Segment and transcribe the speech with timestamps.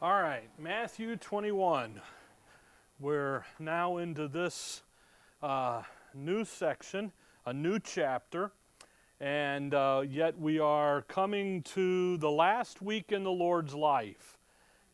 [0.00, 2.00] All right, Matthew 21.
[3.00, 4.82] We're now into this
[5.42, 5.82] uh,
[6.14, 7.10] new section,
[7.44, 8.52] a new chapter,
[9.18, 14.38] and uh, yet we are coming to the last week in the Lord's life,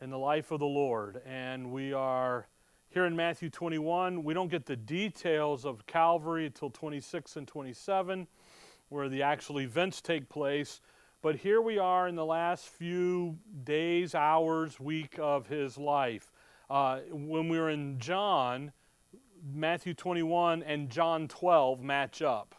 [0.01, 1.21] in the life of the Lord.
[1.27, 2.47] And we are
[2.89, 4.25] here in Matthew 21.
[4.25, 8.27] We don't get the details of Calvary until 26 and 27,
[8.89, 10.81] where the actual events take place.
[11.25, 16.31] But here we are in the last few days, hours, week of his life.
[16.69, 18.73] Uh, when we were in John,
[19.43, 22.55] Matthew 21 and John 12 match up.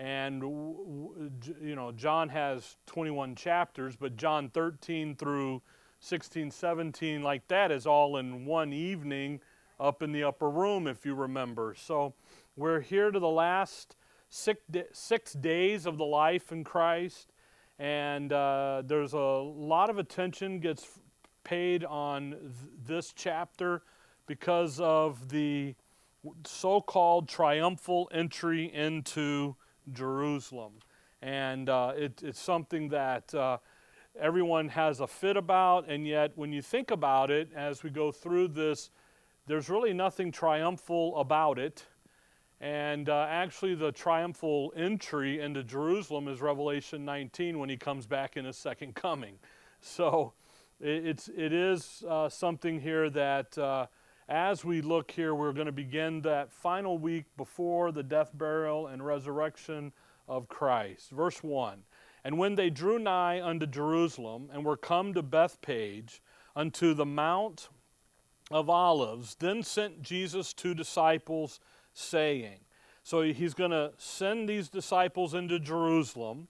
[0.00, 5.62] And, you know, John has 21 chapters, but John 13 through
[6.00, 9.38] 16, 17, like that, is all in one evening
[9.78, 11.76] up in the upper room, if you remember.
[11.78, 12.14] So
[12.56, 13.94] we're here to the last
[14.28, 14.60] six,
[14.92, 17.31] six days of the life in Christ
[17.82, 20.86] and uh, there's a lot of attention gets
[21.42, 22.52] paid on th-
[22.86, 23.82] this chapter
[24.26, 25.74] because of the
[26.46, 29.56] so-called triumphal entry into
[29.90, 30.74] Jerusalem,
[31.22, 33.58] and uh, it, it's something that uh,
[34.16, 38.12] everyone has a fit about, and yet when you think about it, as we go
[38.12, 38.90] through this,
[39.48, 41.84] there's really nothing triumphal about it.
[42.62, 48.36] And uh, actually, the triumphal entry into Jerusalem is Revelation 19 when he comes back
[48.36, 49.34] in his second coming.
[49.80, 50.32] So
[50.80, 53.86] it, it's, it is uh, something here that uh,
[54.28, 58.86] as we look here, we're going to begin that final week before the death, burial,
[58.86, 59.92] and resurrection
[60.28, 61.10] of Christ.
[61.10, 61.82] Verse 1
[62.22, 66.22] And when they drew nigh unto Jerusalem and were come to Bethphage,
[66.54, 67.70] unto the Mount
[68.52, 71.58] of Olives, then sent Jesus two disciples
[71.92, 72.60] saying.
[73.02, 76.48] So he's going to send these disciples into Jerusalem.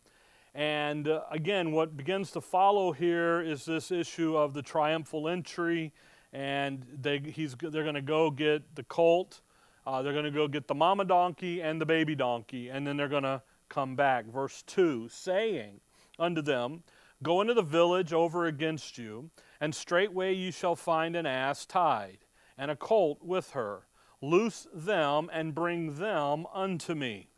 [0.54, 5.92] And uh, again, what begins to follow here is this issue of the triumphal entry.
[6.32, 9.40] And they, he's, they're going to go get the colt,
[9.86, 12.96] uh, they're going to go get the mama donkey and the baby donkey, and then
[12.96, 14.26] they're going to come back.
[14.26, 15.80] Verse 2 saying
[16.18, 16.84] unto them,
[17.22, 22.18] Go into the village over against you, and straightway you shall find an ass tied,
[22.56, 23.86] and a colt with her
[24.22, 27.28] Loose them and bring them unto me.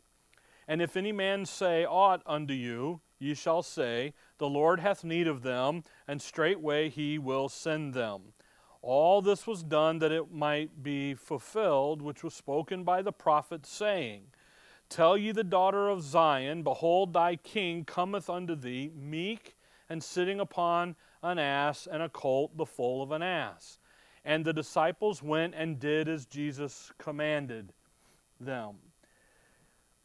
[0.67, 5.27] And if any man say aught unto you, ye shall say, The Lord hath need
[5.27, 8.33] of them, and straightway he will send them.
[8.81, 13.65] All this was done that it might be fulfilled, which was spoken by the prophet,
[13.65, 14.27] saying,
[14.87, 19.55] Tell ye the daughter of Zion, Behold, thy king cometh unto thee, meek
[19.89, 23.79] and sitting upon an ass and a colt, the foal of an ass.
[24.25, 27.71] And the disciples went and did as Jesus commanded
[28.39, 28.75] them.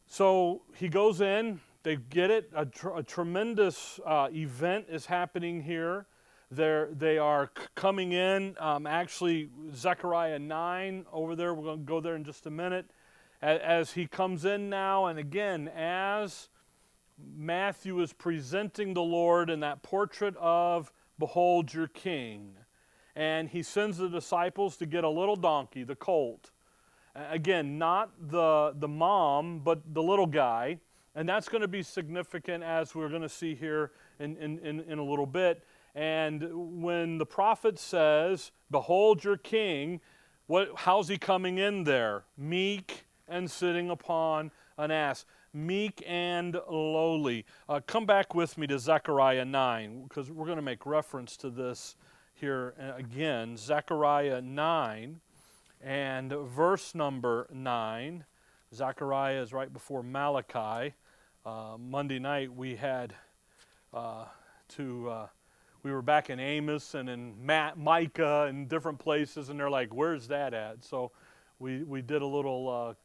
[0.05, 2.49] So he goes in, they get it.
[2.55, 6.05] A, tr- a tremendous uh, event is happening here.
[6.51, 8.55] They're, they are c- coming in.
[8.59, 12.91] Um, actually, Zechariah 9 over there, we're going to go there in just a minute.
[13.41, 16.49] As, as he comes in now, and again, as
[17.35, 22.55] Matthew is presenting the Lord in that portrait of, Behold your King
[23.15, 26.51] and he sends the disciples to get a little donkey, the colt.
[27.15, 30.79] Again, not the, the mom, but the little guy.
[31.13, 34.79] And that's going to be significant as we're going to see here in, in, in,
[34.81, 35.63] in a little bit.
[35.93, 39.99] And when the prophet says, Behold your king,
[40.47, 42.23] what, how's he coming in there?
[42.37, 45.25] Meek and sitting upon an ass.
[45.53, 47.45] Meek and lowly.
[47.67, 51.49] Uh, come back with me to Zechariah 9, because we're going to make reference to
[51.49, 51.97] this
[52.41, 55.21] here uh, again, Zechariah 9
[55.79, 58.25] and verse number 9.
[58.73, 60.95] Zechariah is right before Malachi.
[61.45, 63.13] Uh, Monday night we had
[63.93, 64.25] uh,
[64.69, 65.27] to, uh,
[65.83, 69.93] we were back in Amos and in Ma- Micah and different places, and they're like,
[69.93, 70.83] where's that at?
[70.83, 71.11] So
[71.59, 72.97] we, we did a little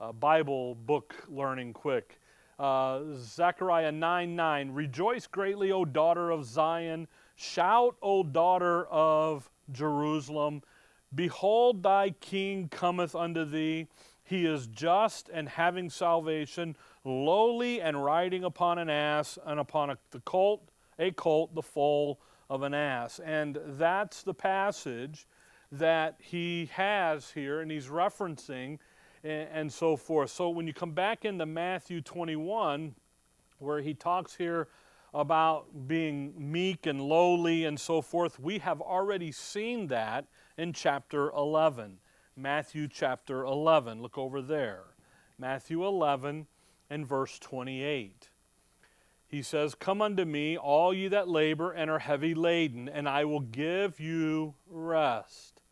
[0.00, 2.18] uh, uh, Bible book learning quick.
[2.58, 7.06] Zechariah 9 9, Rejoice greatly, O daughter of Zion
[7.36, 10.62] Shout, O daughter of Jerusalem,
[11.14, 13.86] Behold, thy king cometh unto thee.
[14.24, 19.98] He is just and having salvation, lowly and riding upon an ass, and upon a,
[20.10, 22.18] the colt, a colt, the foal
[22.48, 23.20] of an ass.
[23.22, 25.26] And that's the passage
[25.70, 28.78] that he has here, and he's referencing
[29.22, 30.30] and, and so forth.
[30.30, 32.94] So when you come back into Matthew 21,
[33.58, 34.68] where he talks here
[35.14, 40.26] about being meek and lowly and so forth, we have already seen that
[40.56, 41.98] in chapter 11.
[42.36, 44.00] Matthew chapter 11.
[44.00, 44.84] Look over there.
[45.38, 46.46] Matthew 11
[46.88, 48.30] and verse 28.
[49.28, 53.24] he says, Come unto me, all ye that labor and are heavy laden, and I
[53.24, 55.62] will give you rest.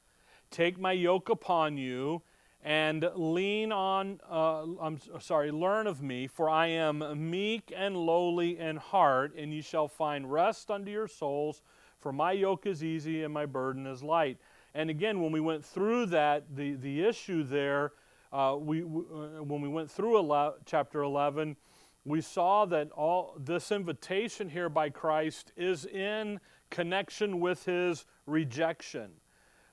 [0.51, 2.23] Take my yoke upon you
[2.63, 8.59] and lean on, uh, I'm sorry, learn of me, for I am meek and lowly
[8.59, 11.63] in heart, and ye shall find rest unto your souls,
[11.99, 14.39] for my yoke is easy and my burden is light.
[14.75, 17.93] And again, when we went through that, the, the issue there,
[18.33, 21.57] uh, we, we uh, when we went through 11, chapter 11,
[22.05, 26.41] we saw that all this invitation here by Christ is in
[26.71, 29.11] connection with his rejection.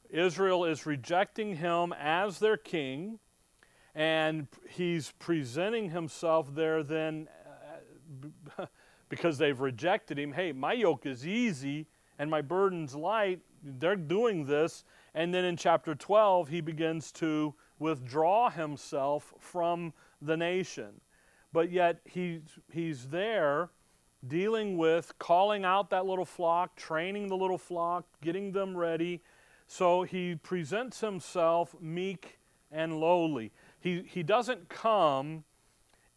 [0.10, 3.20] Israel is rejecting him as their king,
[3.96, 7.28] and he's presenting himself there then
[8.58, 8.66] uh,
[9.10, 10.34] because they've rejected him.
[10.34, 11.88] Hey, my yoke is easy
[12.20, 13.40] and my burden's light.
[13.64, 14.84] They're doing this.
[15.14, 21.02] And then in chapter 12, he begins to withdraw himself from the nation
[21.58, 23.70] but yet he's, he's there
[24.28, 29.22] dealing with calling out that little flock, training the little flock, getting them ready.
[29.68, 32.40] So he presents himself meek
[32.72, 33.52] and lowly.
[33.80, 35.44] He, he doesn't come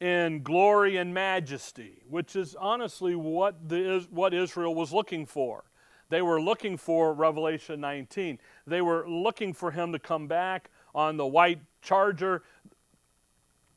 [0.01, 5.65] in glory and majesty, which is honestly what, the, what Israel was looking for.
[6.09, 8.39] They were looking for Revelation 19.
[8.67, 12.43] They were looking for him to come back on the white charger.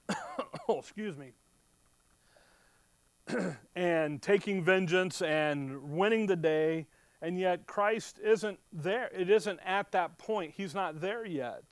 [0.67, 1.33] oh, excuse me
[3.75, 6.87] and taking vengeance and winning the day.
[7.23, 9.09] And yet Christ isn't there.
[9.15, 10.55] It isn't at that point.
[10.57, 11.63] He's not there yet.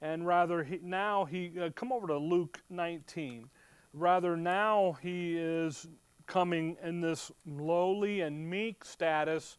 [0.00, 3.50] And rather, he, now he, uh, come over to Luke 19.
[3.92, 5.86] Rather, now he is
[6.26, 9.58] coming in this lowly and meek status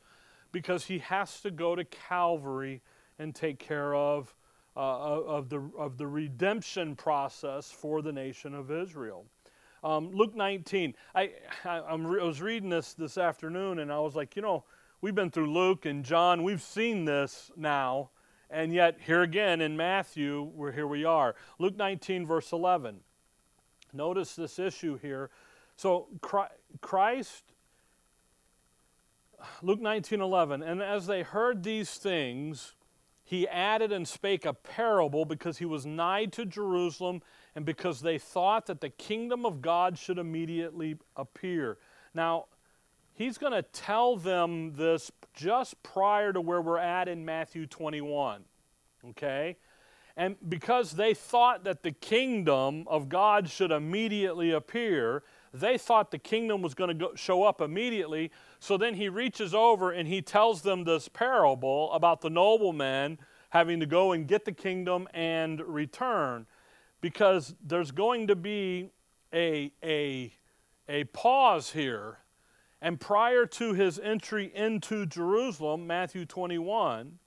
[0.51, 2.81] because he has to go to Calvary
[3.19, 4.33] and take care of,
[4.75, 9.25] uh, of, the, of the redemption process for the nation of Israel.
[9.83, 10.95] Um, Luke 19.
[11.13, 11.33] I,
[11.63, 14.63] I, I, was reading this this afternoon and I was like, you know,
[15.01, 18.09] we've been through Luke and John, we've seen this now,
[18.49, 21.35] and yet here again in Matthew, we're here we are.
[21.59, 23.01] Luke 19, verse 11.
[23.93, 25.29] Notice this issue here.
[25.75, 26.07] So
[26.81, 27.43] Christ,
[29.61, 32.75] Luke 19, 11, and as they heard these things,
[33.23, 37.21] he added and spake a parable because he was nigh to Jerusalem
[37.55, 41.77] and because they thought that the kingdom of God should immediately appear.
[42.13, 42.45] Now,
[43.19, 48.45] he's going to tell them this just prior to where we're at in Matthew 21.
[49.09, 49.57] Okay?
[50.15, 55.23] And because they thought that the kingdom of God should immediately appear,
[55.53, 58.31] they thought the kingdom was going to show up immediately.
[58.59, 63.19] So then he reaches over and he tells them this parable about the nobleman
[63.49, 66.45] having to go and get the kingdom and return
[67.01, 68.91] because there's going to be
[69.33, 70.33] a, a,
[70.87, 72.19] a pause here.
[72.81, 77.19] And prior to his entry into Jerusalem, Matthew 21,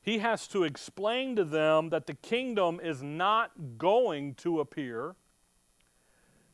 [0.00, 5.16] he has to explain to them that the kingdom is not going to appear,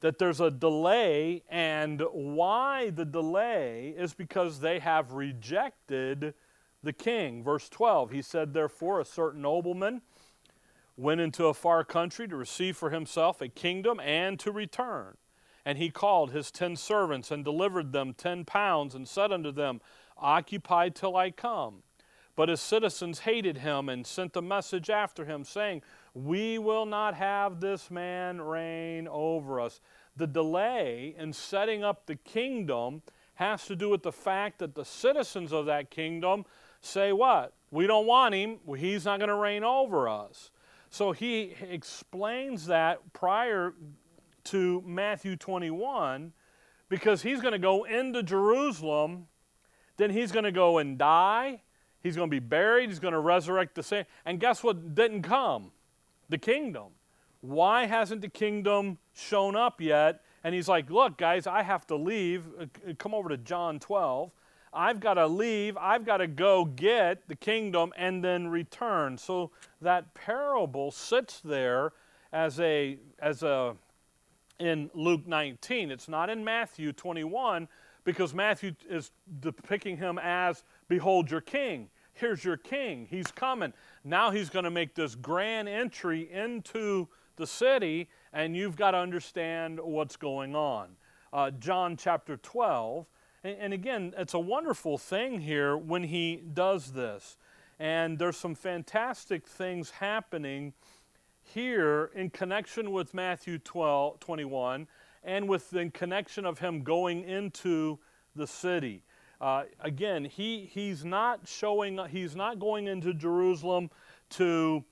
[0.01, 6.35] that there's a delay, and why the delay is because they have rejected
[6.83, 7.45] the king.
[7.45, 10.03] Verse 12, he said, Therefore, a certain nobleman
[10.97, 15.17] went into a far country to receive for himself a kingdom and to return.
[15.65, 19.81] And he called his ten servants and delivered them ten pounds and said unto them,
[20.19, 21.83] Occupy till I come.
[22.35, 25.83] But his citizens hated him and sent a message after him, saying,
[26.15, 29.81] We will not have this man reign over us.
[30.17, 33.03] The delay in setting up the kingdom
[33.35, 36.47] has to do with the fact that the citizens of that kingdom
[36.81, 37.53] say, What?
[37.71, 38.59] We don't want him.
[38.77, 40.51] He's not going to reign over us.
[40.91, 43.73] So he explains that prior
[44.45, 46.33] to Matthew 21
[46.89, 49.27] because he's going to go into Jerusalem,
[49.97, 51.63] then he's going to go and die,
[52.03, 54.05] he's going to be buried, he's going to resurrect the same.
[54.25, 55.73] And guess what didn't come?
[56.29, 56.93] The kingdom.
[57.41, 60.21] Why hasn't the kingdom shown up yet?
[60.45, 62.45] And he's like, Look, guys, I have to leave.
[62.61, 62.67] Uh,
[62.99, 64.31] come over to John 12.
[64.73, 69.19] I've got to leave, I've got to go get the kingdom and then return.
[69.19, 69.51] So
[69.83, 71.93] that parable sits there
[72.33, 73.77] as a as a
[74.63, 75.91] in Luke 19.
[75.91, 77.67] It's not in Matthew 21
[78.05, 81.89] because Matthew is depicting him as behold your king.
[82.13, 83.09] Here's your king.
[83.11, 83.73] He's coming.
[84.05, 88.99] Now he's going to make this grand entry into the city and you've got to
[88.99, 90.91] understand what's going on.
[91.33, 93.07] Uh, John chapter 12
[93.43, 97.37] and, and again, it's a wonderful thing here when he does this.
[97.81, 100.73] And there's some fantastic things happening
[101.43, 104.87] here in connection with Matthew 12, 21
[105.25, 107.99] and with the connection of him going into
[108.35, 109.05] the city.
[109.41, 113.91] Uh, again, he, he's not showing, he's not going into Jerusalem
[114.31, 114.85] to,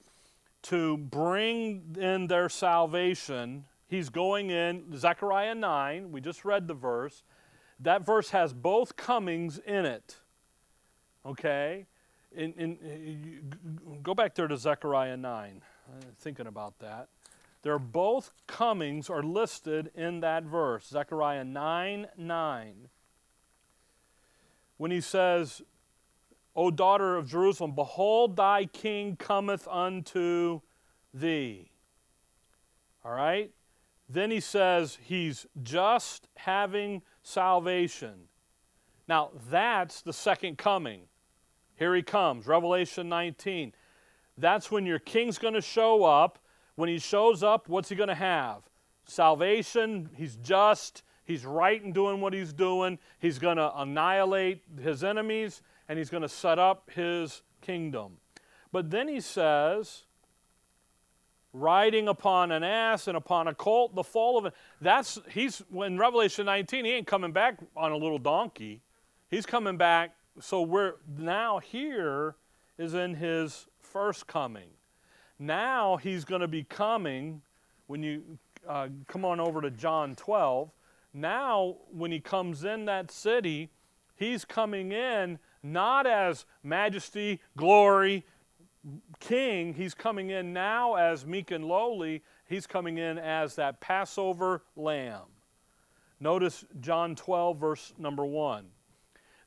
[0.62, 3.64] to bring in their salvation.
[3.87, 7.23] He's going in, Zechariah 9, we just read the verse.
[7.78, 10.16] That verse has both comings in it.
[11.25, 11.87] Okay?
[12.33, 17.09] In, in, go back there to Zechariah 9, uh, Uh, thinking about that.
[17.62, 22.75] They're both comings are listed in that verse, Zechariah 9 9.
[24.76, 25.61] When he says,
[26.56, 30.61] O daughter of Jerusalem, behold, thy king cometh unto
[31.12, 31.70] thee.
[33.04, 33.50] All right?
[34.09, 38.28] Then he says he's just having salvation.
[39.06, 41.02] Now, that's the second coming.
[41.76, 43.73] Here he comes, Revelation 19.
[44.40, 46.38] That's when your king's going to show up.
[46.76, 48.62] When he shows up, what's he going to have?
[49.04, 50.09] Salvation.
[50.16, 51.02] He's just.
[51.25, 52.99] He's right in doing what he's doing.
[53.18, 58.16] He's going to annihilate his enemies and he's going to set up his kingdom.
[58.73, 60.04] But then he says,
[61.52, 64.54] riding upon an ass and upon a colt, the fall of it.
[64.80, 68.82] That's he's in Revelation 19, he ain't coming back on a little donkey.
[69.28, 70.14] He's coming back.
[70.40, 72.37] So we're now here
[72.78, 74.68] is in his first coming.
[75.38, 77.42] Now he's going to be coming
[77.87, 78.23] when you
[78.68, 80.70] uh, come on over to John 12.
[81.12, 83.70] Now, when he comes in that city,
[84.14, 88.25] he's coming in not as majesty, glory,
[89.18, 89.75] king.
[89.75, 92.23] He's coming in now as meek and lowly.
[92.47, 95.26] He's coming in as that Passover lamb.
[96.20, 98.66] Notice John 12, verse number 1.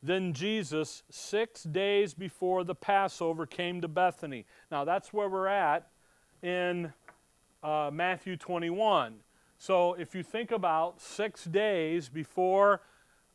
[0.06, 4.46] Then Jesus, six days before the Passover, came to Bethany.
[4.70, 5.88] Now that's where we're at
[6.42, 6.92] in
[7.64, 9.16] uh, Matthew 21.
[9.58, 12.82] So if you think about six days before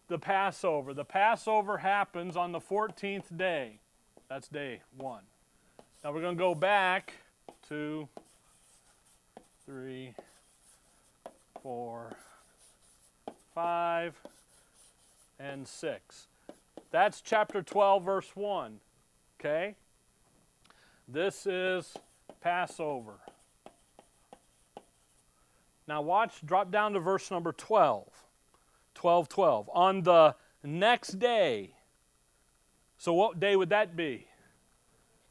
[0.09, 3.79] the Passover, the Passover happens on the 14th day.
[4.29, 5.23] That's day one.
[6.05, 7.15] Now we're going to go back
[7.71, 8.07] to
[9.65, 10.13] three,
[11.63, 12.13] four,
[13.55, 14.15] five,
[15.41, 16.27] and six.
[16.91, 18.81] That's chapter 12, verse 1.
[19.39, 19.77] Okay?
[21.07, 21.95] This is
[22.41, 23.21] Passover.
[25.87, 28.07] Now, watch, drop down to verse number 12.
[28.95, 29.71] 12 12.
[29.73, 31.75] On the next day,
[32.99, 34.27] so what day would that be?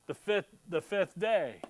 [0.08, 1.62] The fifth, the fifth day.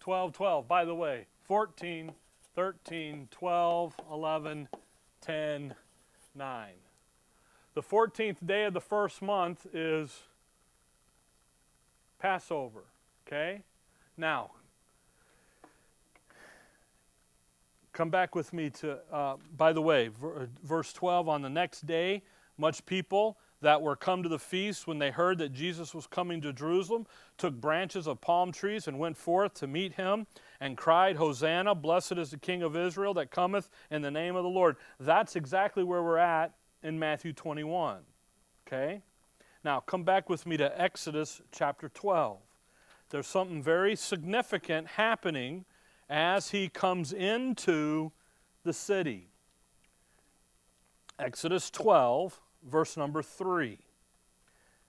[0.00, 0.68] 12 12.
[0.68, 2.12] By the way, 14,
[2.54, 4.68] 13, 12, 11,
[5.20, 5.74] 10,
[6.34, 6.68] 9.
[7.78, 10.24] The 14th day of the first month is
[12.18, 12.82] Passover.
[13.24, 13.62] Okay?
[14.16, 14.50] Now,
[17.92, 20.10] come back with me to, uh, by the way,
[20.64, 22.24] verse 12 on the next day,
[22.56, 26.40] much people that were come to the feast when they heard that Jesus was coming
[26.40, 27.06] to Jerusalem
[27.36, 30.26] took branches of palm trees and went forth to meet him
[30.58, 34.42] and cried, Hosanna, blessed is the King of Israel that cometh in the name of
[34.42, 34.78] the Lord.
[34.98, 37.98] That's exactly where we're at in Matthew 21.
[38.66, 39.02] Okay?
[39.64, 42.38] Now, come back with me to Exodus chapter 12.
[43.10, 45.64] There's something very significant happening
[46.08, 48.12] as he comes into
[48.64, 49.28] the city.
[51.18, 53.78] Exodus 12, verse number 3.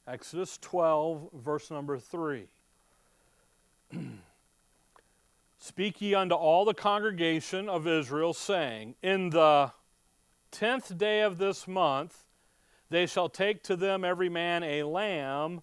[0.07, 2.47] Exodus 12, verse number 3.
[5.59, 9.71] Speak ye unto all the congregation of Israel, saying, In the
[10.51, 12.25] tenth day of this month,
[12.89, 15.61] they shall take to them every man a lamb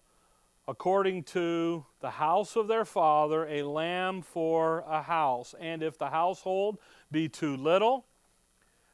[0.67, 5.55] according to the house of their father, a lamb for a house.
[5.59, 6.77] And if the household
[7.09, 8.05] be too little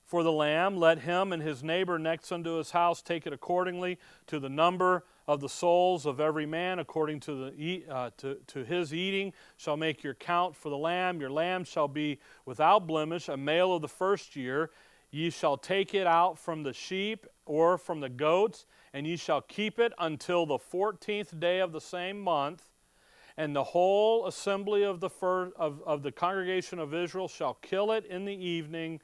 [0.06, 3.98] for the lamb, let him and his neighbor next unto his house take it accordingly
[4.28, 8.64] to the number of the souls of every man, according to, the, uh, to, to
[8.64, 11.20] his eating, shall make your count for the lamb.
[11.20, 14.70] Your lamb shall be without blemish, a male of the first year.
[15.14, 19.42] Ye shall take it out from the sheep or from the goats, and ye shall
[19.42, 22.64] keep it until the fourteenth day of the same month.
[23.38, 27.92] And the whole assembly of the, first, of, of the congregation of Israel shall kill
[27.92, 29.02] it in the evening,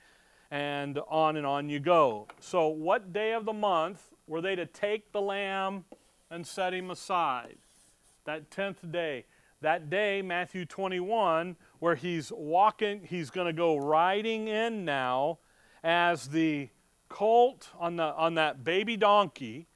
[0.49, 2.27] and on and on you go.
[2.39, 5.85] So, what day of the month were they to take the lamb
[6.31, 7.57] and set him aside?
[8.25, 9.25] That tenth day.
[9.61, 15.37] That day, Matthew 21, where he's walking, he's going to go riding in now
[15.83, 16.69] as the
[17.07, 19.67] colt on, the, on that baby donkey,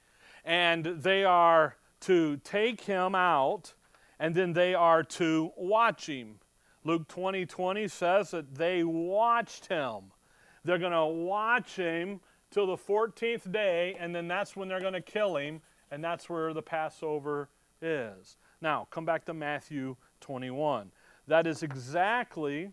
[0.46, 3.74] and they are to take him out,
[4.20, 6.40] and then they are to watch him.
[6.84, 10.12] Luke 20 20 says that they watched him.
[10.66, 12.20] They're going to watch him
[12.52, 16.30] till the 14th day, and then that's when they're going to kill him, and that's
[16.30, 17.50] where the Passover
[17.82, 18.38] is.
[18.62, 20.92] Now, come back to Matthew 21.
[21.28, 22.72] That is exactly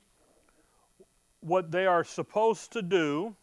[1.41, 3.35] what they are supposed to do.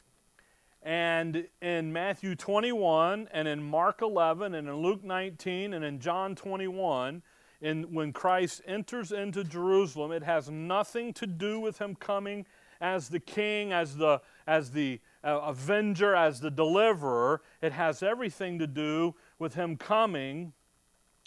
[0.84, 6.36] And in Matthew 21, and in Mark 11, and in Luke 19, and in John
[6.36, 7.22] 21,
[7.60, 12.46] in, when Christ enters into Jerusalem, it has nothing to do with him coming
[12.80, 17.42] as the king, as the, as the uh, avenger, as the deliverer.
[17.62, 20.54] It has everything to do with him coming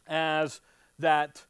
[0.07, 0.61] as
[0.99, 1.45] that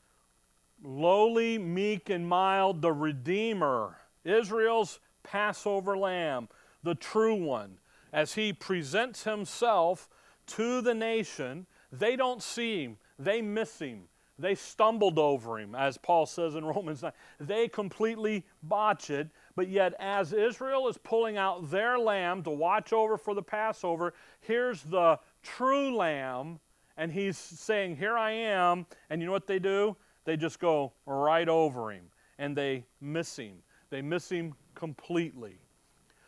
[0.82, 6.48] lowly, meek, and mild, the Redeemer, Israel's Passover lamb,
[6.82, 7.78] the true one.
[8.12, 10.08] As he presents himself
[10.48, 14.02] to the nation, they don't see him, they miss him.
[14.38, 17.12] They stumbled over him, as Paul says in Romans 9.
[17.38, 19.28] They completely botch it.
[19.54, 24.14] But yet, as Israel is pulling out their lamb to watch over for the Passover,
[24.40, 26.58] here's the true lamb,
[26.96, 28.86] and he's saying, Here I am.
[29.10, 29.96] And you know what they do?
[30.24, 32.04] They just go right over him
[32.38, 33.56] and they miss him.
[33.90, 35.58] They miss him completely.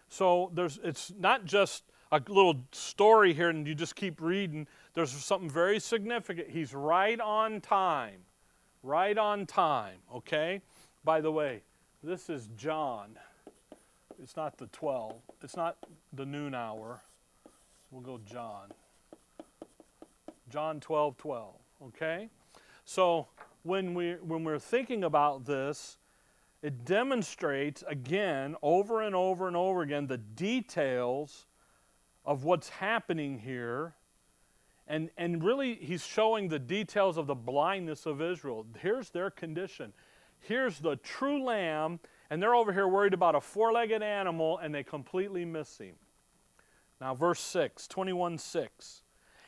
[0.09, 4.67] So there's, it's not just a little story here and you just keep reading.
[4.95, 6.51] There's something very significant.
[6.51, 8.21] He's right on time.
[8.83, 10.61] Right on time, okay?
[11.05, 11.63] By the way,
[12.03, 13.17] this is John.
[14.23, 15.15] It's not the 12.
[15.43, 15.77] It's not
[16.13, 17.01] the noon hour.
[17.91, 18.73] We'll go John.
[20.51, 21.55] John 12, 12,
[21.87, 22.29] okay?
[22.85, 23.29] So
[23.63, 25.97] when, we, when we're thinking about this,
[26.63, 31.47] it demonstrates again, over and over and over again, the details
[32.25, 33.95] of what's happening here.
[34.87, 38.67] And, and really, he's showing the details of the blindness of Israel.
[38.79, 39.93] Here's their condition.
[40.39, 42.01] Here's the true lamb,
[42.31, 45.95] and they're over here worried about a four legged animal, and they completely miss him.
[47.01, 49.03] Now, verse 6, 21 6.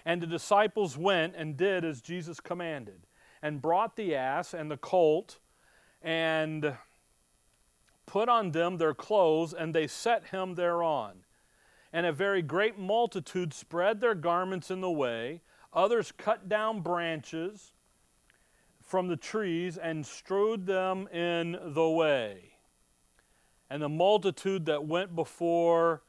[0.06, 3.06] And the disciples went and did as Jesus commanded,
[3.42, 5.38] and brought the ass and the colt,
[6.02, 6.74] and
[8.06, 11.24] put on them their clothes, and they set him thereon.
[11.92, 15.42] And a very great multitude spread their garments in the way.
[15.72, 17.72] Others cut down branches
[18.82, 22.52] from the trees and strewed them in the way.
[23.70, 26.02] And the multitude that went before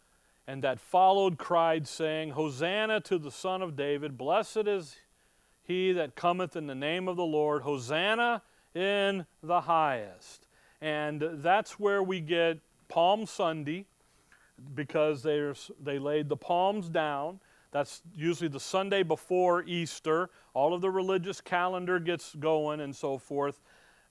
[0.48, 4.18] and that followed cried, saying, Hosanna to the Son of David!
[4.18, 4.98] Blessed is
[5.64, 7.64] he that cometh in the name of the Lord!
[7.64, 8.44] Hosanna
[8.76, 10.45] in the highest.
[10.82, 13.86] And that's where we get Palm Sunday
[14.74, 17.40] because they laid the palms down.
[17.72, 20.30] That's usually the Sunday before Easter.
[20.54, 23.62] All of the religious calendar gets going and so forth.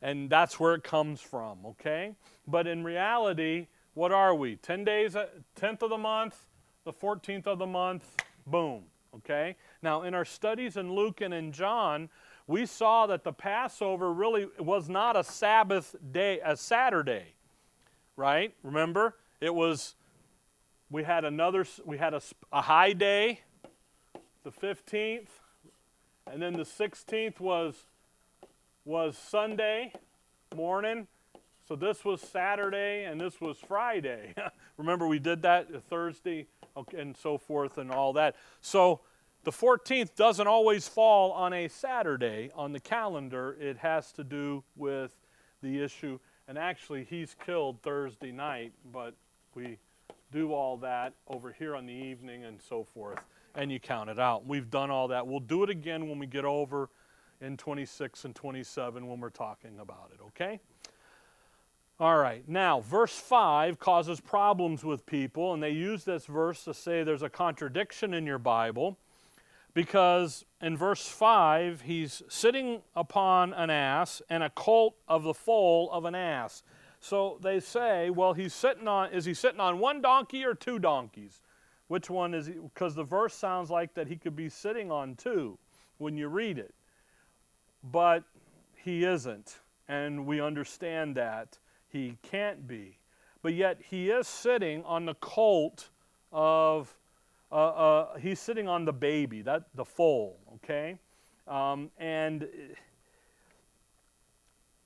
[0.03, 2.14] And that's where it comes from, okay?
[2.46, 4.57] But in reality, what are we?
[4.57, 6.44] 10 days, uh, 10th of the month,
[6.85, 8.05] the 14th of the month,
[8.46, 8.83] boom,
[9.16, 9.57] okay?
[9.81, 12.11] Now, in our studies in Luke and in John,
[12.46, 17.35] we saw that the Passover really was not a Sabbath day, a Saturday,
[18.16, 18.54] right?
[18.62, 19.16] Remember?
[19.40, 19.94] It was,
[20.90, 22.20] we had another, we had a,
[22.52, 23.40] a high day,
[24.42, 25.28] the 15th,
[26.30, 27.74] and then the 16th was,
[28.85, 29.92] was Sunday
[30.54, 31.07] morning.
[31.66, 34.35] So this was Saturday and this was Friday.
[34.76, 36.46] Remember, we did that Thursday
[36.96, 38.37] and so forth and all that.
[38.61, 39.00] So
[39.44, 43.57] the 14th doesn't always fall on a Saturday on the calendar.
[43.61, 45.12] It has to do with
[45.62, 46.18] the issue.
[46.48, 49.14] And actually, he's killed Thursday night, but
[49.54, 49.78] we
[50.33, 53.18] do all that over here on the evening and so forth,
[53.54, 54.46] and you count it out.
[54.46, 55.26] We've done all that.
[55.26, 56.90] We'll do it again when we get over
[57.40, 60.61] in 26 and 27 when we're talking about it, okay?
[62.00, 66.74] All right, now, verse 5 causes problems with people, and they use this verse to
[66.74, 68.98] say there's a contradiction in your Bible
[69.75, 75.91] because in verse 5, he's sitting upon an ass and a colt of the foal
[75.91, 76.63] of an ass.
[77.01, 80.79] So they say, well, he's sitting on, is he sitting on one donkey or two
[80.79, 81.43] donkeys?
[81.89, 82.53] Which one is he?
[82.53, 85.59] Because the verse sounds like that he could be sitting on two
[85.99, 86.75] when you read it.
[87.83, 88.25] But
[88.77, 89.59] he isn't,
[89.89, 91.59] and we understand that
[91.89, 92.99] he can't be.
[93.43, 95.91] But yet he is sitting on the colt
[96.33, 96.97] of
[97.55, 100.99] uh, uh, he's sitting on the baby, that the foal, okay?
[101.47, 102.49] Um, and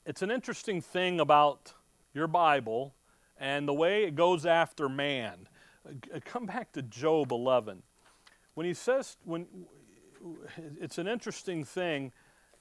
[0.05, 1.73] it's an interesting thing about
[2.13, 2.93] your Bible
[3.39, 5.47] and the way it goes after man.
[5.87, 7.81] Uh, come back to Job 11.
[8.53, 9.47] When he says, when
[10.79, 12.11] it's an interesting thing.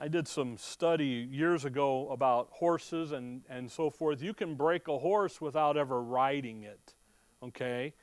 [0.01, 4.23] I did some study years ago about horses and, and so forth.
[4.23, 6.95] You can break a horse without ever riding it,
[7.43, 7.95] okay?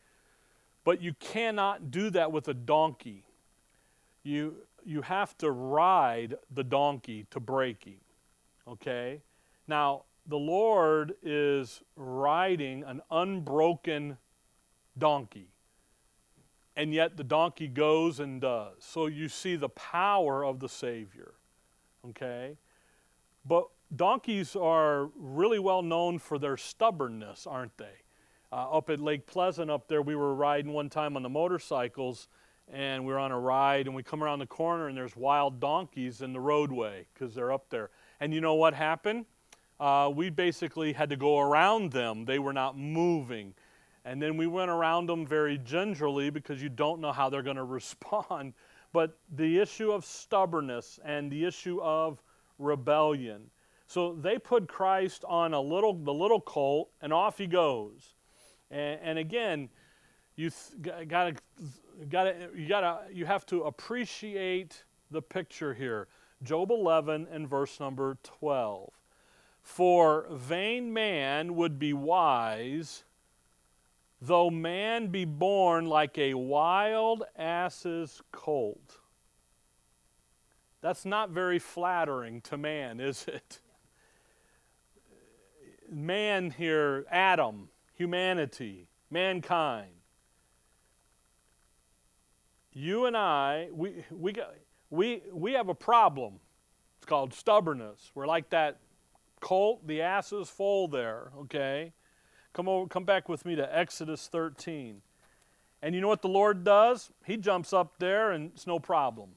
[0.85, 3.25] But you cannot do that with a donkey.
[4.23, 7.99] You, you have to ride the donkey to break breaking.
[8.67, 9.21] Okay?
[9.67, 14.17] Now, the Lord is riding an unbroken
[14.97, 15.47] donkey.
[16.77, 18.75] And yet the donkey goes and does.
[18.79, 21.33] So you see the power of the Savior.
[22.09, 22.57] Okay?
[23.45, 28.04] But donkeys are really well known for their stubbornness, aren't they?
[28.51, 32.27] Uh, up at Lake Pleasant, up there, we were riding one time on the motorcycles,
[32.71, 35.59] and we were on a ride, and we come around the corner, and there's wild
[35.59, 37.89] donkeys in the roadway because they're up there.
[38.19, 39.25] And you know what happened?
[39.79, 42.25] Uh, we basically had to go around them.
[42.25, 43.53] They were not moving.
[44.05, 47.55] And then we went around them very gingerly because you don't know how they're going
[47.57, 48.53] to respond.
[48.93, 52.21] But the issue of stubbornness and the issue of
[52.57, 53.49] rebellion.
[53.87, 58.14] So they put Christ on a little, the little colt, and off he goes.
[58.75, 59.69] And, and again,
[60.35, 61.35] you got to,
[62.09, 66.07] gotta, you got to, you have to appreciate the picture here.
[66.43, 68.89] Job 11 and verse number 12.
[69.61, 73.05] For vain man would be wise,
[74.21, 78.99] though man be born like a wild ass's colt.
[80.81, 83.59] That's not very flattering to man, is it?
[85.89, 89.91] Man here, Adam, humanity, mankind.
[92.71, 94.53] You and I, we, we, got,
[94.89, 96.39] we, we have a problem.
[96.97, 98.11] It's called stubbornness.
[98.13, 98.77] We're like that
[99.39, 101.93] colt, the ass's foal there, okay?
[102.53, 105.01] Come, over, come back with me to Exodus 13.
[105.81, 107.11] And you know what the Lord does?
[107.25, 109.29] He jumps up there and it's no problem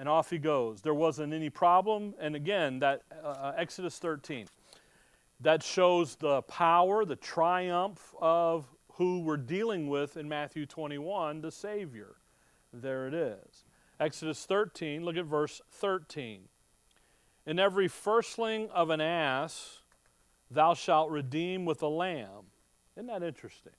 [0.00, 0.80] and off he goes.
[0.80, 2.14] There wasn't any problem.
[2.18, 4.46] And again, that uh, uh, Exodus 13,
[5.40, 11.50] that shows the power, the triumph of who we're dealing with in Matthew 21, the
[11.50, 12.16] Savior.
[12.72, 13.64] There it is.
[13.98, 16.48] Exodus 13, look at verse 13.
[17.46, 19.80] In every firstling of an ass
[20.50, 22.46] thou shalt redeem with a lamb.
[22.96, 23.72] Isn't that interesting?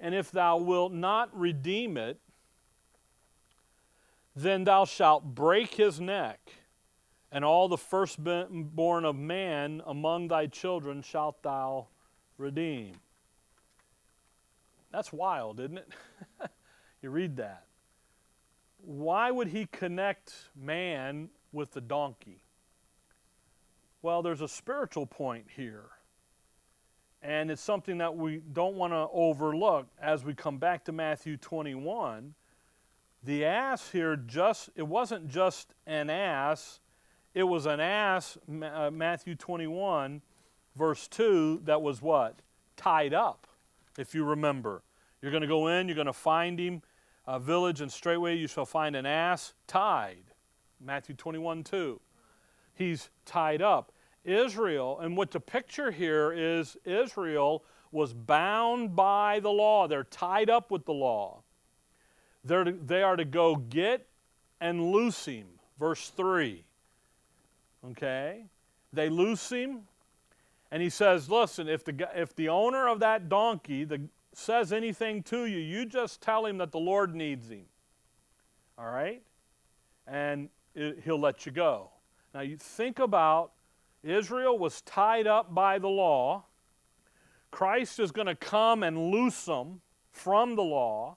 [0.00, 2.18] And if thou wilt not redeem it,
[4.34, 6.40] then thou shalt break his neck,
[7.30, 11.86] and all the firstborn of man among thy children shalt thou
[12.38, 12.92] redeem.
[14.92, 15.92] That's wild, isn't it?
[17.02, 17.64] you read that.
[18.78, 22.42] Why would he connect man with the donkey?
[24.00, 25.86] Well, there's a spiritual point here.
[27.20, 31.36] And it's something that we don't want to overlook as we come back to Matthew
[31.36, 32.34] 21
[33.24, 36.80] the ass here just it wasn't just an ass
[37.34, 40.22] it was an ass uh, matthew 21
[40.76, 42.40] verse 2 that was what?
[42.76, 43.46] Tied up
[43.98, 44.82] if you remember.
[45.20, 46.82] You're going to go in you're going to find him
[47.26, 50.24] a village and straightway you shall find an ass tied.
[50.80, 52.00] Matthew 21 2
[52.74, 53.92] he's tied up.
[54.24, 59.88] Israel and what the picture here is israel was bound by the law.
[59.88, 61.42] They're tied up with the law.
[62.44, 64.06] They're to, they are to go get
[64.60, 65.46] and loose him.
[65.78, 66.64] Verse 3.
[67.84, 68.44] Okay?
[68.92, 69.80] They loose him,
[70.70, 74.00] and he says, Listen, if the, if the owner of that donkey the,
[74.32, 77.66] says anything to you, you just tell him that the Lord needs him.
[78.78, 79.22] All right?
[80.06, 81.90] And it, he'll let you go.
[82.34, 83.52] Now, you think about
[84.02, 86.44] Israel was tied up by the law.
[87.50, 89.80] Christ is going to come and loose them
[90.12, 91.16] from the law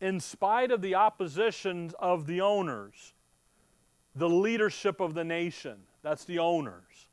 [0.00, 3.14] in spite of the opposition of the owners,
[4.16, 5.76] the leadership of the nation.
[6.02, 7.08] That's the owners.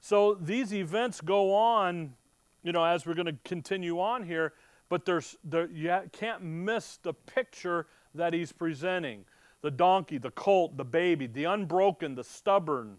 [0.00, 2.14] So these events go on,
[2.62, 4.52] you know, as we're going to continue on here,
[4.88, 9.24] but there's, there, you can't miss the picture that he's presenting
[9.62, 12.98] the donkey, the colt, the baby, the unbroken, the stubborn,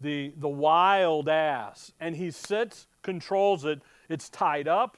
[0.00, 1.92] the, the wild ass.
[2.00, 3.80] And he sits, controls it.
[4.08, 4.96] It's tied up.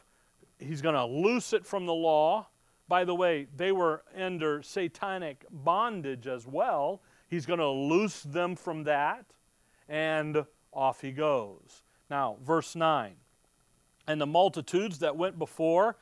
[0.59, 2.47] He's going to loose it from the law.
[2.91, 7.01] By the way, they were under satanic bondage as well.
[7.29, 9.27] He's going to loose them from that,
[9.89, 11.85] and off he goes.
[12.11, 13.13] Now, verse 9.
[14.09, 15.99] And the multitudes that went before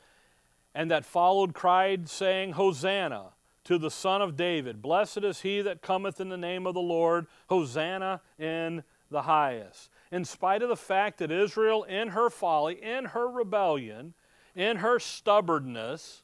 [0.74, 3.32] and that followed cried, saying, Hosanna
[3.64, 4.80] to the Son of David.
[4.80, 7.26] Blessed is he that cometh in the name of the Lord.
[7.50, 9.90] Hosanna in the highest.
[10.10, 14.14] In spite of the fact that Israel, in her folly, in her rebellion,
[14.54, 16.22] in her stubbornness,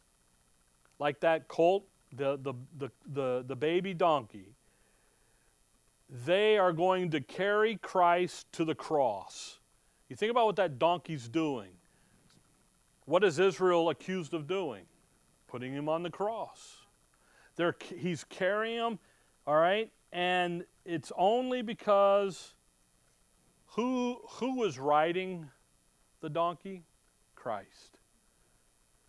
[0.98, 4.54] like that colt, the, the, the, the, the baby donkey,
[6.26, 9.58] they are going to carry Christ to the cross.
[10.08, 11.70] You think about what that donkey's doing.
[13.06, 14.84] What is Israel accused of doing?
[15.48, 16.76] Putting him on the cross.
[17.56, 18.98] They're, he's carrying him,
[19.46, 19.90] all right?
[20.12, 22.54] And it's only because
[23.68, 25.48] who, who was riding
[26.20, 26.84] the donkey?
[27.34, 27.93] Christ.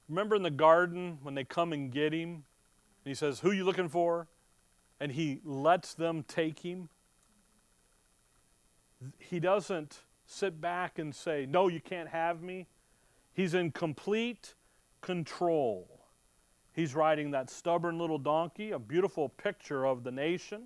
[0.07, 2.29] Remember in the garden when they come and get him?
[2.29, 4.27] And he says, Who you looking for?
[4.99, 6.89] And he lets them take him.
[9.19, 12.67] He doesn't sit back and say, No, you can't have me.
[13.33, 14.53] He's in complete
[15.01, 15.87] control.
[16.73, 20.63] He's riding that stubborn little donkey, a beautiful picture of the nation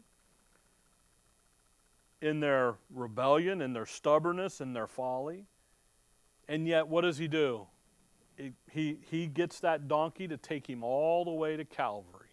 [2.21, 5.45] in their rebellion, in their stubbornness, in their folly.
[6.47, 7.67] And yet, what does he do?
[8.71, 12.29] He, he gets that donkey to take him all the way to Calvary.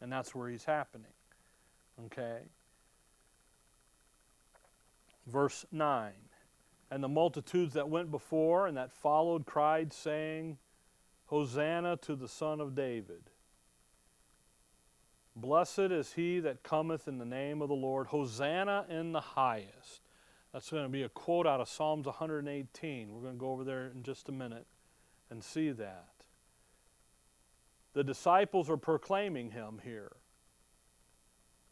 [0.00, 1.12] And that's where he's happening.
[2.06, 2.40] Okay?
[5.26, 6.12] Verse 9
[6.90, 10.58] And the multitudes that went before and that followed cried, saying,
[11.26, 13.22] Hosanna to the Son of David.
[15.36, 18.08] Blessed is he that cometh in the name of the Lord.
[18.08, 20.00] Hosanna in the highest.
[20.52, 23.12] That's going to be a quote out of Psalms 118.
[23.12, 24.66] We're going to go over there in just a minute
[25.30, 26.08] and see that.
[27.92, 30.12] The disciples are proclaiming him here.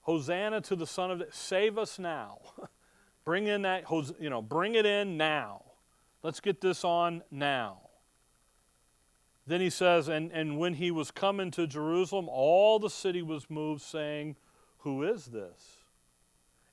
[0.03, 2.39] Hosanna to the Son of Save us now.
[3.25, 3.85] bring in that,
[4.19, 5.63] you know, bring it in now.
[6.23, 7.83] Let's get this on now.
[9.47, 13.49] Then he says, and, and when he was coming to Jerusalem, all the city was
[13.49, 14.37] moved, saying,
[14.79, 15.79] Who is this?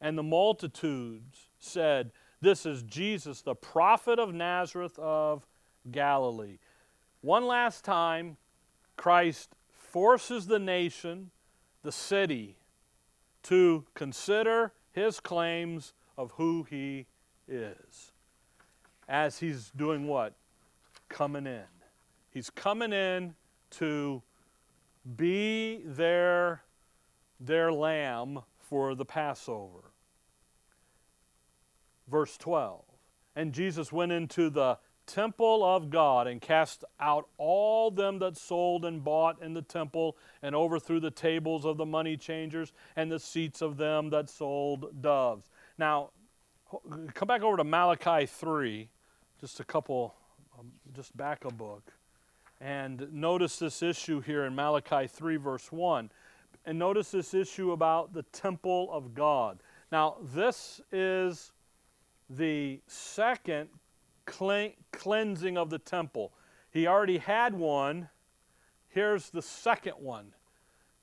[0.02, 5.45] And the multitudes said, This is Jesus, the prophet of Nazareth of
[5.89, 6.58] Galilee.
[7.25, 8.38] One last time,
[8.97, 11.31] Christ forces the nation,
[11.81, 12.55] the city,
[13.41, 17.07] to consider his claims of who he
[17.47, 18.11] is.
[19.09, 20.35] As he's doing what?
[21.09, 21.63] Coming in.
[22.29, 23.33] He's coming in
[23.71, 24.21] to
[25.17, 26.61] be their,
[27.39, 29.93] their lamb for the Passover.
[32.07, 32.83] Verse 12
[33.35, 38.86] And Jesus went into the temple of God and cast out all them that sold
[38.86, 43.20] and bought in the temple and overthrew the tables of the money changers and the
[43.20, 45.50] seats of them that sold doves.
[45.78, 46.10] Now,
[47.13, 48.89] come back over to Malachi 3,
[49.39, 50.15] just a couple,
[50.60, 51.94] um, just back a book.
[52.62, 56.10] And notice this issue here in Malachi 3, verse 1.
[56.65, 59.60] And notice this issue about the temple of God.
[59.91, 61.52] Now, this is
[62.30, 63.70] the second
[64.25, 66.33] cleansing of the temple.
[66.71, 68.09] He already had one.
[68.89, 70.33] Here's the second one.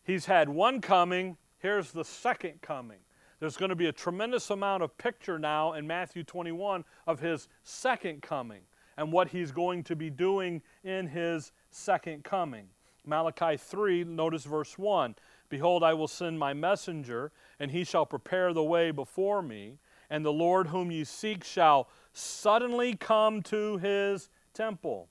[0.04, 1.36] He's had one coming.
[1.58, 2.98] Here's the second coming.
[3.40, 7.48] There's going to be a tremendous amount of picture now in Matthew 21 of his
[7.64, 8.62] second coming
[8.96, 12.66] and what he's going to be doing in his second coming.
[13.04, 15.14] Malachi 3, notice verse 1
[15.48, 20.24] Behold, I will send my messenger, and he shall prepare the way before me, and
[20.24, 25.08] the Lord whom ye seek shall suddenly come to his temple.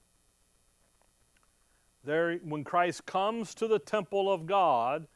[2.03, 5.07] There, when Christ comes to the temple of God,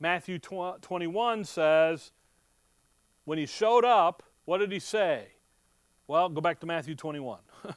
[0.00, 2.12] Matthew 21 says,
[3.28, 5.26] when he showed up, what did he say?
[6.06, 7.40] Well, go back to Matthew 21.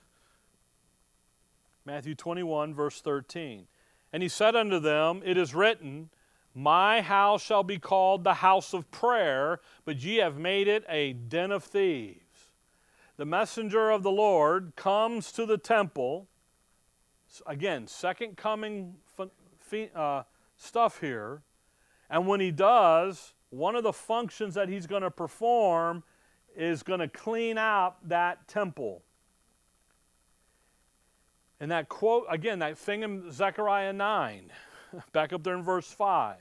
[1.86, 3.68] Matthew 21, verse 13.
[4.14, 6.10] And he said unto them, It is written,
[6.56, 11.12] My house shall be called the house of prayer, but ye have made it a
[11.12, 12.21] den of thieves.
[13.22, 16.28] The messenger of the Lord comes to the temple.
[17.46, 18.96] Again, second coming
[19.94, 20.24] uh,
[20.58, 21.44] stuff here.
[22.10, 26.02] And when he does, one of the functions that he's going to perform
[26.58, 29.04] is going to clean out that temple.
[31.60, 34.52] And that quote, again, that thing in Zechariah 9,
[35.12, 36.38] back up there in verse 5.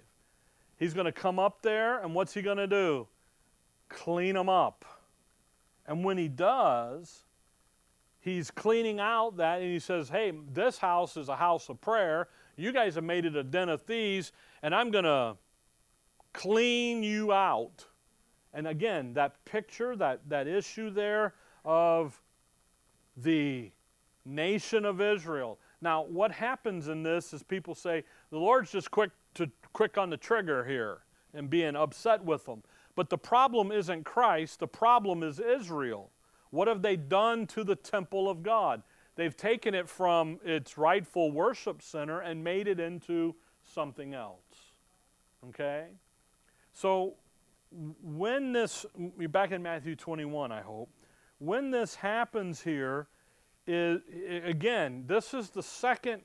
[0.78, 3.06] He's going to come up there, and what's he going to do?
[3.90, 4.86] Clean them up.
[5.90, 7.24] And when he does,
[8.20, 12.28] he's cleaning out that, and he says, Hey, this house is a house of prayer.
[12.56, 14.30] You guys have made it a den of thieves,
[14.62, 15.36] and I'm going to
[16.32, 17.86] clean you out.
[18.54, 22.22] And again, that picture, that, that issue there of
[23.16, 23.72] the
[24.24, 25.58] nation of Israel.
[25.80, 30.08] Now, what happens in this is people say, the Lord's just quick to quick on
[30.08, 30.98] the trigger here
[31.34, 32.62] and being upset with them.
[33.00, 36.10] But the problem isn't Christ, the problem is Israel.
[36.50, 38.82] What have they done to the temple of God?
[39.16, 44.74] They've taken it from its rightful worship center and made it into something else.
[45.48, 45.86] Okay?
[46.74, 47.14] So,
[48.02, 48.84] when this,
[49.30, 50.90] back in Matthew 21, I hope,
[51.38, 53.08] when this happens here,
[53.66, 54.02] is,
[54.44, 56.20] again, this is the second,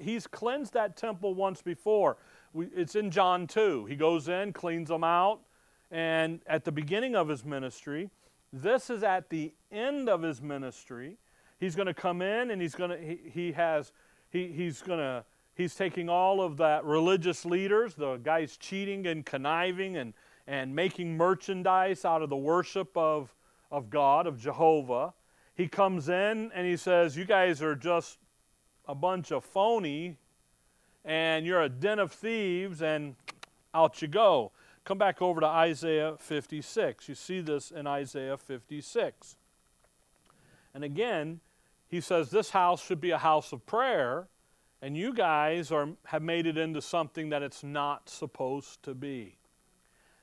[0.00, 2.16] he's cleansed that temple once before.
[2.56, 3.84] It's in John 2.
[3.84, 5.42] He goes in, cleans them out,
[5.90, 8.10] and at the beginning of his ministry,
[8.52, 11.16] this is at the end of his ministry.
[11.58, 13.92] He's going to come in and he's going to, he, he has,
[14.30, 19.24] he, he's going to, he's taking all of that religious leaders, the guys cheating and
[19.24, 20.14] conniving and,
[20.46, 23.34] and making merchandise out of the worship of,
[23.70, 25.14] of God, of Jehovah.
[25.54, 28.18] He comes in and he says, You guys are just
[28.86, 30.16] a bunch of phony
[31.06, 33.14] and you're a den of thieves, and
[33.72, 34.50] out you go.
[34.86, 37.08] Come back over to Isaiah 56.
[37.08, 39.36] You see this in Isaiah 56.
[40.72, 41.40] And again,
[41.88, 44.28] he says this house should be a house of prayer,
[44.80, 49.38] and you guys are, have made it into something that it's not supposed to be.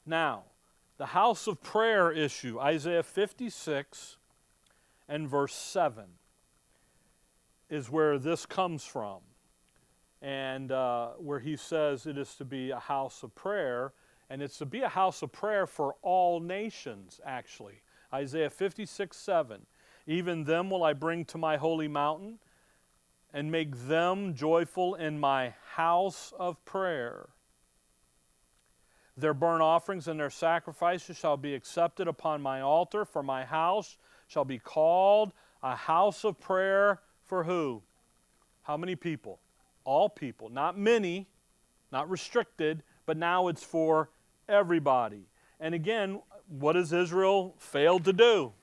[0.05, 0.43] Now,
[0.97, 4.15] the house of prayer issue, Isaiah 56
[5.09, 6.05] and verse 7,
[7.69, 9.19] is where this comes from.
[10.21, 13.91] And uh, where he says it is to be a house of prayer,
[14.29, 17.81] and it's to be a house of prayer for all nations, actually.
[18.13, 19.65] Isaiah 56 7.
[20.05, 22.39] Even them will I bring to my holy mountain
[23.33, 27.29] and make them joyful in my house of prayer.
[29.15, 33.97] Their burnt offerings and their sacrifices shall be accepted upon my altar, for my house
[34.27, 35.31] shall be called
[35.61, 37.81] a house of prayer for who?
[38.63, 39.39] How many people?
[39.83, 40.49] All people.
[40.49, 41.27] Not many,
[41.91, 44.09] not restricted, but now it's for
[44.47, 45.27] everybody.
[45.59, 48.53] And again, what has Israel failed to do?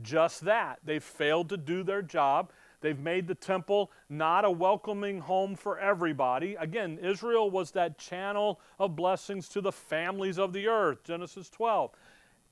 [0.00, 0.78] Just that.
[0.84, 2.50] They've failed to do their job.
[2.80, 6.56] They've made the temple not a welcoming home for everybody.
[6.56, 11.92] Again, Israel was that channel of blessings to the families of the earth, Genesis 12.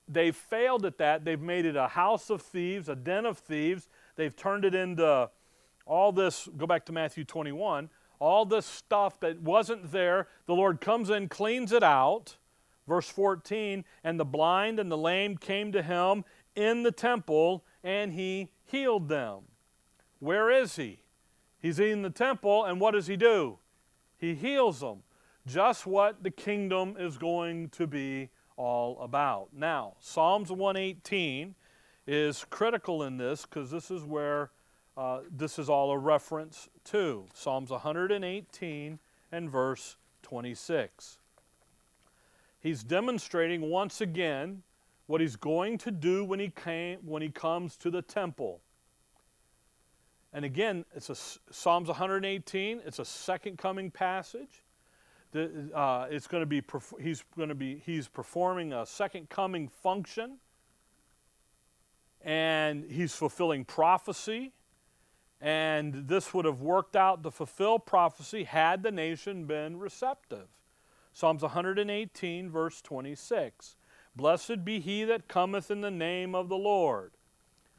[0.08, 1.24] They've failed at that.
[1.24, 3.88] They've made it a house of thieves, a den of thieves.
[4.16, 5.30] They've turned it into
[5.86, 10.28] all this, go back to Matthew 21, all this stuff that wasn't there.
[10.46, 12.36] The Lord comes in, cleans it out.
[12.86, 16.24] Verse 14, and the blind and the lame came to him
[16.56, 19.42] in the temple, and he healed them.
[20.18, 21.00] Where is he?
[21.60, 23.58] He's in the temple, and what does he do?
[24.18, 25.02] He heals them.
[25.46, 29.48] Just what the kingdom is going to be all about.
[29.52, 31.54] Now, Psalms 118
[32.06, 34.50] is critical in this because this is where
[34.96, 37.24] uh, this is all a reference to.
[37.34, 38.98] Psalms 118
[39.32, 41.18] and verse 26.
[42.60, 44.62] He's demonstrating once again
[45.06, 48.60] what he's going to do when he, came, when he comes to the temple.
[50.32, 51.16] And again, it's a
[51.52, 52.82] Psalms 118.
[52.84, 54.62] It's a second coming passage.
[55.32, 56.62] The, uh, it's going to be
[57.00, 60.38] he's going to be he's performing a second coming function,
[62.22, 64.52] and he's fulfilling prophecy.
[65.40, 70.48] And this would have worked out to fulfill prophecy had the nation been receptive.
[71.12, 73.76] Psalms 118, verse 26.
[74.14, 77.12] Blessed be he that cometh in the name of the Lord.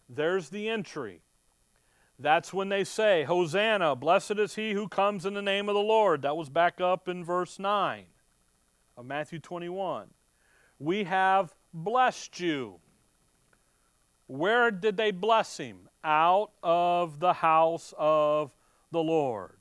[0.10, 1.22] There's the entry.
[2.18, 5.82] That's when they say, Hosanna, blessed is he who comes in the name of the
[5.82, 6.22] Lord.
[6.22, 8.06] That was back up in verse 9
[8.98, 10.10] of Matthew 21.
[10.80, 12.80] We have blessed you.
[14.28, 15.90] Where did they bless him?
[16.04, 18.54] Out of the house of
[18.92, 19.58] the Lord.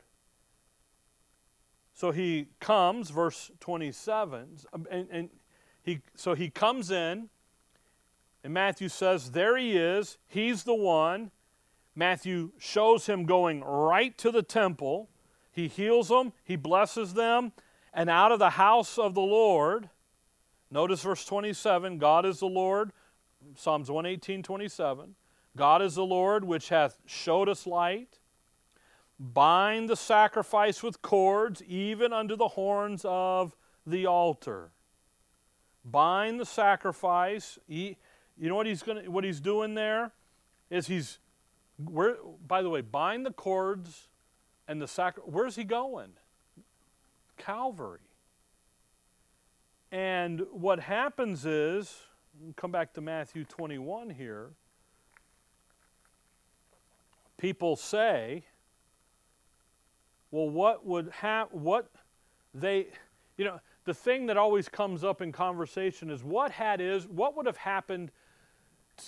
[1.94, 4.56] So he comes, verse 27,
[4.90, 5.28] and, and
[5.82, 7.28] he, so he comes in,
[8.42, 11.30] and Matthew says, There he is, he's the one
[11.94, 15.10] Matthew shows him going right to the temple.
[15.50, 17.52] He heals them, he blesses them,
[17.92, 19.90] and out of the house of the Lord,
[20.70, 22.92] notice verse 27 God is the Lord,
[23.54, 25.14] Psalms 118 27.
[25.56, 28.18] God is the Lord which hath showed us light.
[29.18, 34.70] Bind the sacrifice with cords, even unto the horns of the altar.
[35.84, 37.58] Bind the sacrifice.
[37.66, 37.96] He,
[38.38, 40.12] you know what he's going what he's doing there
[40.70, 41.18] is he's
[41.84, 44.08] where, by the way, bind the cords
[44.68, 45.30] and the sacrifice.
[45.32, 46.12] Where's he going?
[47.36, 48.00] Calvary.
[49.92, 51.94] And what happens is,
[52.56, 54.50] come back to Matthew 21 here.
[57.40, 58.44] People say,
[60.30, 61.62] well, what would happen?
[61.62, 61.90] What
[62.52, 62.88] they,
[63.38, 67.34] you know, the thing that always comes up in conversation is what had is what
[67.36, 68.10] would have happened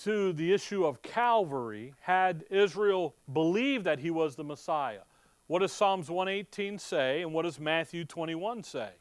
[0.05, 5.03] to the issue of Calvary had Israel believed that he was the Messiah.
[5.47, 8.93] What does Psalms 118 say, and what does Matthew 21 say?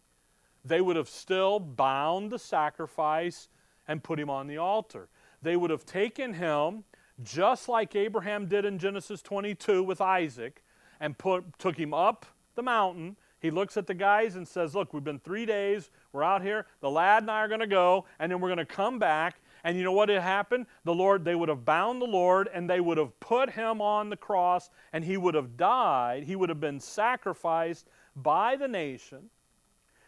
[0.66, 3.48] They would have still bound the sacrifice
[3.88, 5.08] and put him on the altar.
[5.42, 6.84] They would have taken him,
[7.24, 10.64] just like Abraham did in Genesis 22 with Isaac,
[11.00, 13.18] and put, took him up the mountain.
[13.40, 15.90] He looks at the guys and says, Look, we've been three days.
[16.14, 16.68] We're out here.
[16.80, 19.42] The lad and I are going to go, and then we're going to come back.
[19.64, 20.66] And you know what had happened?
[20.84, 24.10] The Lord, they would have bound the Lord and they would have put him on
[24.10, 26.24] the cross and he would have died.
[26.24, 29.30] He would have been sacrificed by the nation.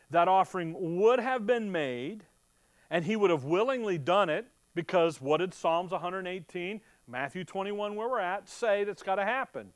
[0.10, 2.24] That offering would have been made
[2.90, 8.10] and he would have willingly done it because what did Psalms 118, Matthew 21, where
[8.10, 9.74] we're at, say that's got to happen?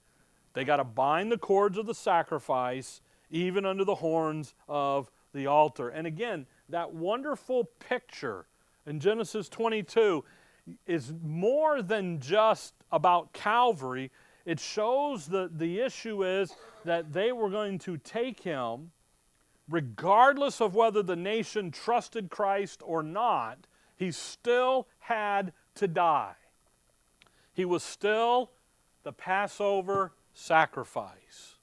[0.54, 5.48] They got to bind the cords of the sacrifice even under the horns of the
[5.48, 5.90] altar.
[5.90, 8.46] And again, that wonderful picture
[8.86, 10.24] in Genesis 22
[10.86, 14.12] is more than just about Calvary.
[14.46, 16.56] It shows that the issue is
[16.86, 18.92] that they were going to take him,
[19.70, 26.36] regardless of whether the nation trusted Christ or not, he still had to die.
[27.58, 28.52] He was still
[29.02, 31.56] the Passover sacrifice.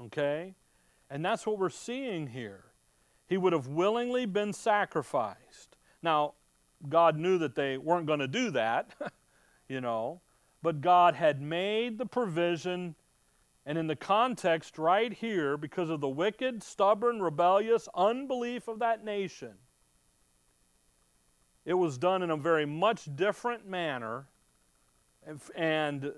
[0.00, 0.54] Okay?
[1.10, 2.66] And that's what we're seeing here.
[3.26, 5.76] He would have willingly been sacrificed.
[6.04, 6.34] Now,
[6.88, 8.94] God knew that they weren't going to do that,
[9.68, 10.20] you know,
[10.62, 12.94] but God had made the provision.
[13.66, 19.04] And in the context right here, because of the wicked, stubborn, rebellious unbelief of that
[19.04, 19.54] nation,
[21.64, 24.28] it was done in a very much different manner
[25.54, 26.12] and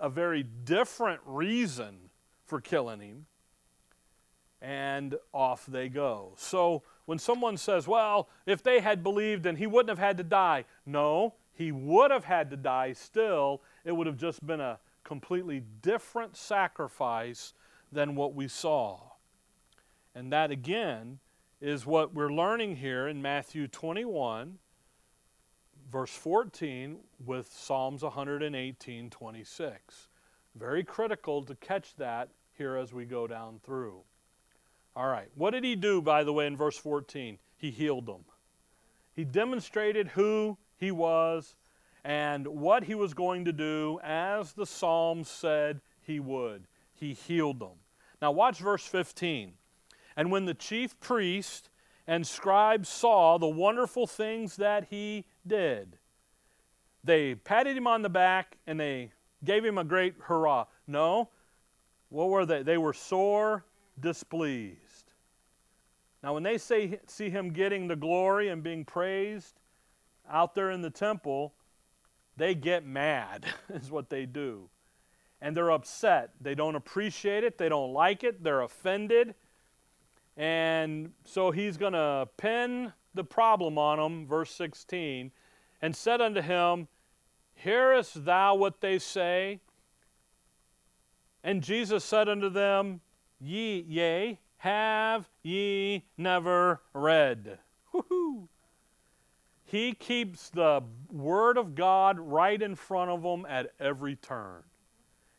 [0.00, 2.10] a very different reason
[2.44, 3.26] for killing him.
[4.62, 6.32] And off they go.
[6.36, 10.24] So, when someone says, well, if they had believed, then he wouldn't have had to
[10.24, 10.64] die.
[10.84, 13.62] No, he would have had to die still.
[13.84, 17.54] It would have just been a completely different sacrifice
[17.92, 19.00] than what we saw.
[20.14, 21.20] And that, again,
[21.60, 24.58] is what we're learning here in Matthew 21,
[25.90, 30.08] verse 14, with Psalms 118, 26.
[30.54, 34.00] Very critical to catch that here as we go down through.
[34.94, 35.28] All right.
[35.34, 37.38] What did he do, by the way, in verse 14?
[37.56, 38.24] He healed them.
[39.14, 41.54] He demonstrated who he was
[42.04, 46.66] and what he was going to do as the Psalms said he would.
[46.94, 47.78] He healed them.
[48.22, 49.52] Now, watch verse 15.
[50.16, 51.68] And when the chief priest
[52.06, 55.96] and scribes saw the wonderful things that he did,
[57.04, 59.12] they patted him on the back and they
[59.44, 60.66] gave him a great hurrah.
[60.86, 61.30] No,
[62.08, 62.62] what were they?
[62.62, 63.64] They were sore
[64.00, 65.12] displeased.
[66.22, 69.60] Now, when they say, see him getting the glory and being praised
[70.28, 71.54] out there in the temple,
[72.36, 74.68] they get mad, is what they do.
[75.40, 76.30] And they're upset.
[76.40, 77.58] They don't appreciate it.
[77.58, 78.42] They don't like it.
[78.42, 79.34] They're offended.
[80.36, 85.32] And so he's going to pin the problem on them, verse 16,
[85.82, 86.88] and said unto him,
[87.54, 89.60] Hearest thou what they say?
[91.42, 93.00] And Jesus said unto them,
[93.40, 97.58] Ye, yea, have ye never read?
[97.92, 98.48] Woo-hoo.
[99.64, 104.62] He keeps the Word of God right in front of them at every turn.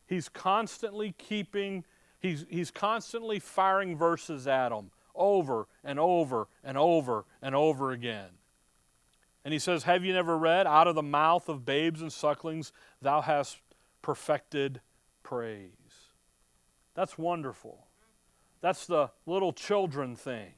[0.06, 1.84] He's constantly keeping,
[2.20, 8.30] he's, he's constantly firing verses at them over and over and over and over again.
[9.44, 12.72] And he says, Have you never read, Out of the mouth of babes and sucklings,
[13.02, 13.58] thou hast
[14.02, 14.80] perfected
[15.22, 15.70] praise?
[16.94, 17.86] That's wonderful.
[18.60, 20.52] That's the little children thing.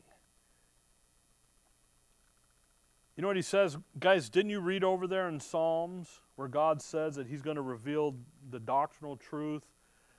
[3.17, 3.77] You know what he says?
[3.99, 7.63] Guys, didn't you read over there in Psalms where God says that he's going to
[7.63, 8.15] reveal
[8.51, 9.65] the doctrinal truth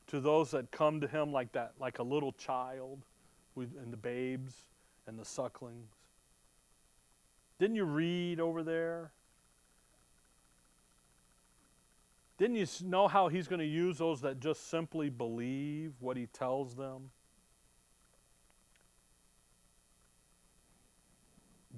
[0.07, 3.03] to those that come to him like that, like a little child
[3.55, 4.65] and the babes
[5.07, 5.89] and the sucklings?
[7.59, 9.11] Didn't you read over there?
[12.37, 16.25] Didn't you know how he's going to use those that just simply believe what he
[16.25, 17.11] tells them?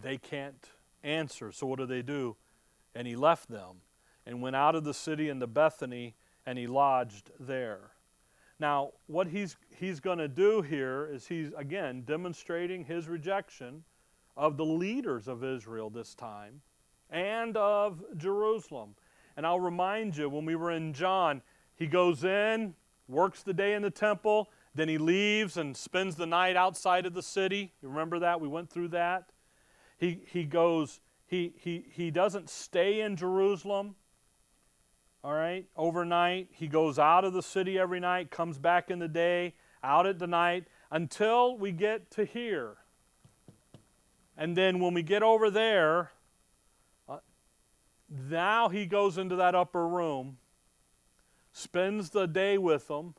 [0.03, 0.69] they can't
[1.03, 1.51] answer.
[1.51, 2.36] So what do they do?
[2.93, 3.82] And he left them
[4.26, 6.15] and went out of the city into Bethany
[6.45, 7.93] and he lodged there.
[8.60, 13.84] Now, what he's, he's going to do here is he's, again, demonstrating his rejection
[14.38, 16.62] of the leaders of Israel this time
[17.10, 18.95] and of Jerusalem.
[19.36, 21.41] And I'll remind you, when we were in John,
[21.76, 22.76] he goes in,
[23.08, 27.14] works the day in the temple, then he leaves and spends the night outside of
[27.14, 27.74] the city.
[27.82, 28.39] You remember that?
[28.39, 29.30] We went through that.
[29.97, 33.95] He, he goes, he, he, he doesn't stay in Jerusalem,
[35.24, 36.49] all right, overnight.
[36.51, 39.53] He goes out of the city every night, comes back in the day,
[39.84, 42.78] out at the night, until we get to here.
[44.38, 46.11] And then when we get over there,
[47.07, 47.17] uh,
[48.09, 50.38] now he goes into that upper room,
[51.51, 53.15] spends the day with them,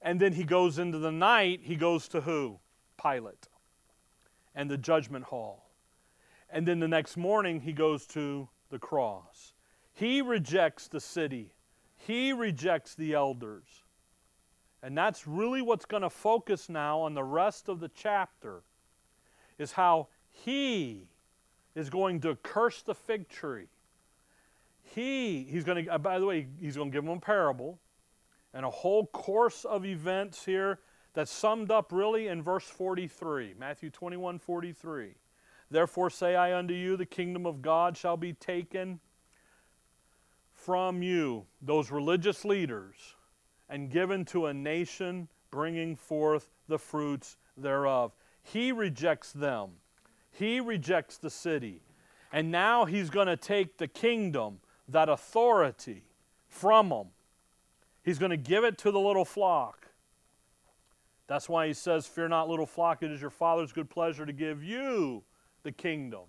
[0.00, 2.58] and then he goes into the night, he goes to who?
[3.00, 3.48] Pilate
[4.54, 5.70] and the judgment hall.
[6.50, 9.52] And then the next morning, he goes to the cross.
[9.92, 11.52] He rejects the city,
[11.96, 13.66] he rejects the elders.
[14.84, 18.64] And that's really what's going to focus now on the rest of the chapter
[19.56, 21.06] is how he
[21.76, 23.68] is going to curse the fig tree.
[24.82, 27.78] He, he's going to, uh, by the way, he's going to give them a parable
[28.52, 30.80] and a whole course of events here
[31.14, 35.14] that's summed up really in verse 43, Matthew 21 43.
[35.70, 39.00] Therefore say I unto you, the kingdom of God shall be taken
[40.64, 43.16] from you, those religious leaders,
[43.68, 48.12] and given to a nation bringing forth the fruits thereof.
[48.42, 49.70] He rejects them,
[50.30, 51.80] he rejects the city.
[52.34, 56.02] And now he's going to take the kingdom, that authority,
[56.48, 57.08] from them.
[58.02, 59.88] He's going to give it to the little flock.
[61.26, 64.32] That's why he says, Fear not, little flock, it is your Father's good pleasure to
[64.32, 65.24] give you
[65.62, 66.22] the kingdom.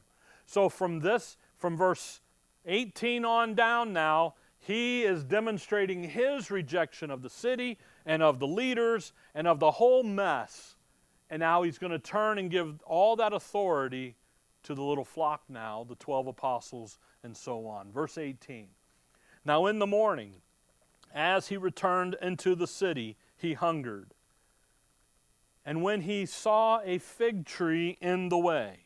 [0.46, 2.20] So from this, from verse
[2.66, 8.48] 18 on down now, he is demonstrating his rejection of the city and of the
[8.48, 10.76] leaders and of the whole mess.
[11.30, 14.16] And now he's going to turn and give all that authority
[14.64, 17.92] to the little flock now, the 12 apostles, and so on.
[17.92, 18.68] Verse 18.
[19.44, 20.36] Now in the morning,
[21.14, 24.14] as he returned into the city, he hungered.
[25.66, 28.86] And when he saw a fig tree in the way,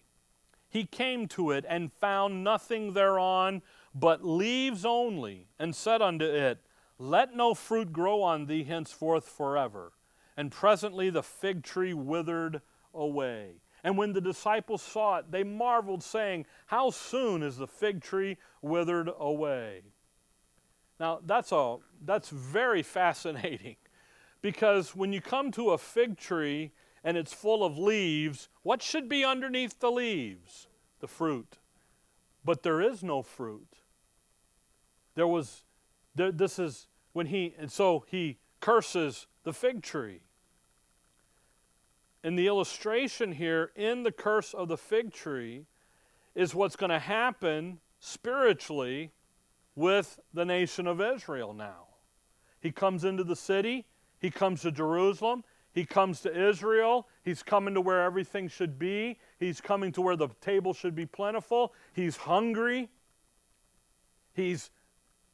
[0.77, 3.63] he came to it and found nothing thereon
[3.95, 6.59] but leaves only, and said unto it,
[6.99, 9.93] Let no fruit grow on thee henceforth forever.
[10.37, 12.61] And presently the fig tree withered
[12.93, 13.55] away.
[13.83, 18.37] And when the disciples saw it, they marveled, saying, How soon is the fig tree
[18.61, 19.81] withered away?
[20.99, 23.77] Now, that's, a, that's very fascinating.
[24.39, 26.71] Because when you come to a fig tree
[27.07, 30.67] and it's full of leaves, what should be underneath the leaves?
[30.99, 31.57] The fruit.
[32.43, 33.77] But there is no fruit.
[35.15, 35.63] There was,
[36.15, 40.19] there, this is when he, and so he curses the fig tree.
[42.25, 45.65] And the illustration here, in the curse of the fig tree,
[46.35, 49.13] is what's going to happen spiritually
[49.77, 51.85] with the nation of Israel now.
[52.59, 53.85] He comes into the city,
[54.19, 55.45] he comes to Jerusalem.
[55.77, 57.07] He comes to Israel.
[57.23, 59.19] He's coming to where everything should be.
[59.39, 61.71] He's coming to where the table should be plentiful.
[61.93, 62.89] He's hungry.
[64.33, 64.71] He's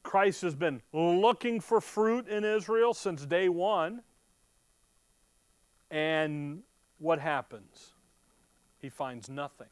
[0.04, 4.02] Christ has been looking for fruit in Israel since day one.
[5.90, 6.64] And
[7.00, 7.94] what happens?
[8.82, 9.70] He finds nothing.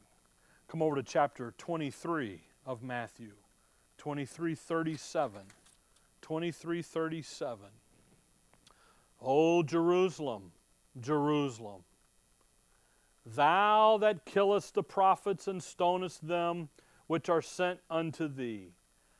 [0.69, 3.33] Come over to chapter 23 of Matthew.
[3.97, 5.41] 2337.
[6.21, 7.65] 2337.
[9.21, 10.53] O Jerusalem,
[10.99, 11.83] Jerusalem,
[13.25, 16.69] thou that killest the prophets and stonest them
[17.07, 18.73] which are sent unto thee,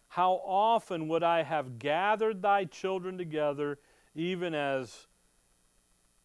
[0.09, 3.79] how often would I have gathered thy children together,
[4.15, 5.07] even as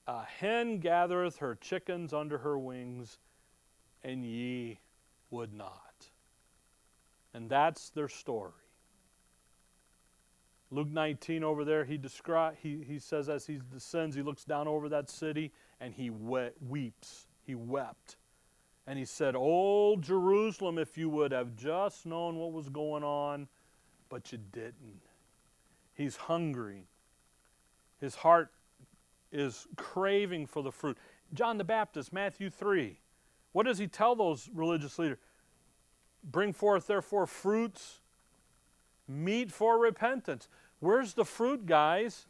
[0.07, 3.19] a hen gathereth her chickens under her wings,
[4.03, 4.79] and ye
[5.31, 6.11] would not.
[7.35, 8.53] And that's their story.
[10.77, 14.69] Luke 19 over there, he, descri- he, he says as he descends, he looks down
[14.69, 15.51] over that city
[15.81, 17.29] and he we- weeps.
[17.47, 18.17] He wept.
[18.87, 23.49] And he said, Oh, Jerusalem, if you would have just known what was going on,
[24.11, 25.01] but you didn't.
[25.95, 26.85] He's hungry.
[27.99, 28.51] His heart
[29.33, 30.99] is craving for the fruit.
[31.33, 33.01] John the Baptist, Matthew 3.
[33.53, 35.19] What does he tell those religious leaders?
[36.23, 38.01] Bring forth, therefore, fruits
[39.09, 40.49] meet for repentance.
[40.81, 42.27] Where's the fruit, guys?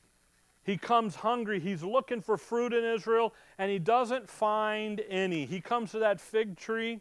[0.63, 1.61] He comes hungry.
[1.61, 5.47] He's looking for fruit in Israel, and he doesn't find any.
[5.47, 7.01] He comes to that fig tree,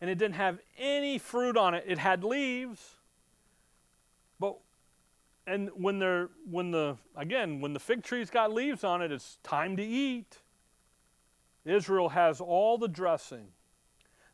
[0.00, 1.84] and it didn't have any fruit on it.
[1.86, 2.96] It had leaves,
[4.38, 4.58] but
[5.46, 9.38] and when they're when the again when the fig tree's got leaves on it, it's
[9.42, 10.42] time to eat.
[11.64, 13.48] Israel has all the dressing.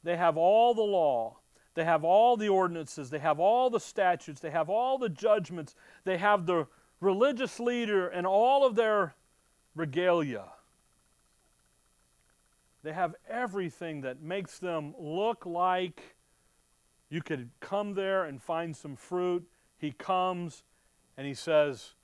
[0.02, 1.36] They have all the law.
[1.74, 5.74] They have all the ordinances, they have all the statutes, they have all the judgments,
[6.04, 6.66] they have the
[7.00, 9.14] religious leader and all of their
[9.74, 10.44] regalia.
[12.82, 16.16] They have everything that makes them look like
[17.08, 19.46] you could come there and find some fruit.
[19.78, 20.62] He comes
[21.16, 21.94] and he says,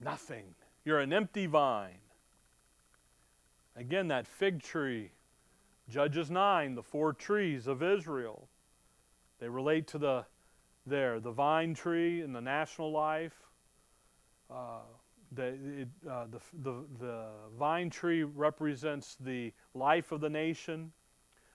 [0.00, 0.54] Nothing.
[0.84, 1.98] You're an empty vine.
[3.76, 5.12] Again, that fig tree,
[5.88, 8.48] Judges 9, the four trees of Israel.
[9.42, 10.24] They relate to the,
[10.86, 11.18] there.
[11.18, 13.34] The vine tree in the national life.
[14.48, 14.82] Uh,
[15.32, 17.24] the, it, uh, the, the, the
[17.58, 20.92] vine tree represents the life of the nation.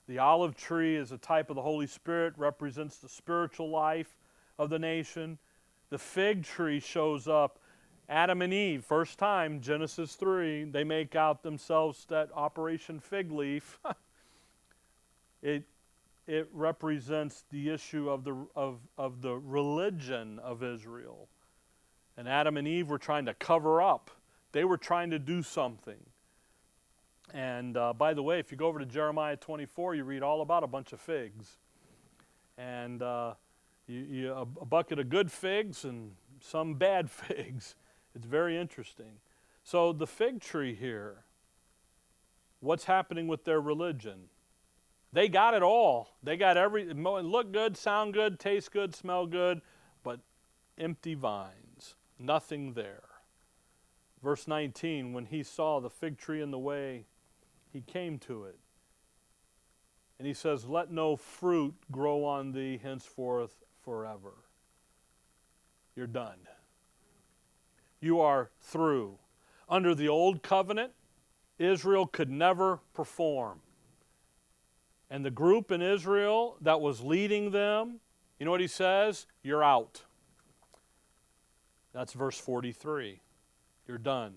[0.10, 4.18] The olive tree is a type of the Holy Spirit, represents the spiritual life
[4.60, 5.38] of the nation.
[5.90, 7.58] The fig tree shows up.
[8.10, 13.80] Adam and Eve, first time, Genesis 3, they make out themselves that Operation Fig Leaf.
[15.42, 15.64] it,
[16.28, 21.30] it represents the issue of the, of, of the religion of Israel.
[22.18, 24.12] And Adam and Eve were trying to cover up,
[24.52, 26.00] they were trying to do something.
[27.34, 30.42] And uh, by the way, if you go over to Jeremiah 24, you read all
[30.42, 31.58] about a bunch of figs.
[32.58, 33.34] And uh,
[33.86, 37.76] you, you, a, a bucket of good figs and some bad figs.
[38.16, 39.20] It's very interesting.
[39.64, 41.26] So, the fig tree here,
[42.62, 44.30] what's happening with their religion?
[45.18, 46.10] They got it all.
[46.22, 49.62] They got every look good, sound good, taste good, smell good,
[50.04, 50.20] but
[50.78, 53.02] empty vines, nothing there.
[54.22, 57.08] Verse 19, when he saw the fig tree in the way,
[57.74, 58.60] he came to it.
[60.20, 64.36] And he says, Let no fruit grow on thee henceforth forever.
[65.96, 66.48] You're done.
[68.00, 69.18] You are through.
[69.68, 70.92] Under the old covenant,
[71.58, 73.62] Israel could never perform.
[75.10, 78.00] And the group in Israel that was leading them,
[78.40, 79.26] you know what he says?
[79.42, 80.04] You're out.
[81.94, 83.22] That's verse 43.
[83.88, 84.36] You're done.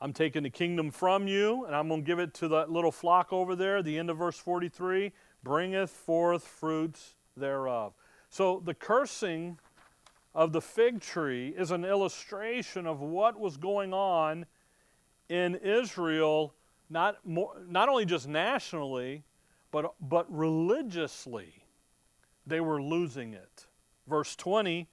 [0.00, 2.90] I'm taking the kingdom from you, and I'm going to give it to that little
[2.90, 3.82] flock over there.
[3.82, 5.12] The end of verse 43
[5.42, 7.92] bringeth forth fruits thereof.
[8.30, 9.58] So the cursing
[10.34, 14.46] of the fig tree is an illustration of what was going on
[15.28, 16.54] in Israel,
[16.90, 19.22] not, more, not only just nationally,
[19.72, 21.64] but, but religiously,
[22.46, 23.66] they were losing it.
[24.06, 24.86] Verse 20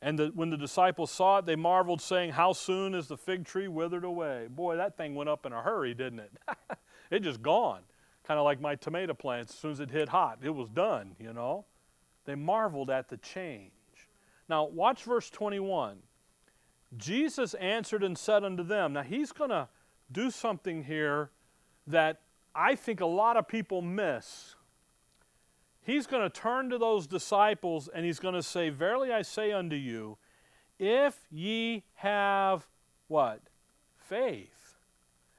[0.00, 3.44] And the, when the disciples saw it, they marveled, saying, How soon is the fig
[3.44, 4.46] tree withered away?
[4.48, 6.32] Boy, that thing went up in a hurry, didn't it?
[7.10, 7.80] it just gone.
[8.24, 11.16] Kind of like my tomato plants, as soon as it hit hot, it was done,
[11.18, 11.66] you know.
[12.24, 13.72] They marveled at the change.
[14.48, 15.98] Now, watch verse 21.
[16.96, 19.68] Jesus answered and said unto them, Now, he's going to
[20.12, 21.30] do something here
[21.86, 22.20] that
[22.54, 24.54] I think a lot of people miss.
[25.80, 29.52] He's going to turn to those disciples and he's going to say, Verily I say
[29.52, 30.18] unto you,
[30.78, 32.66] if ye have
[33.08, 33.40] what?
[33.96, 34.76] Faith,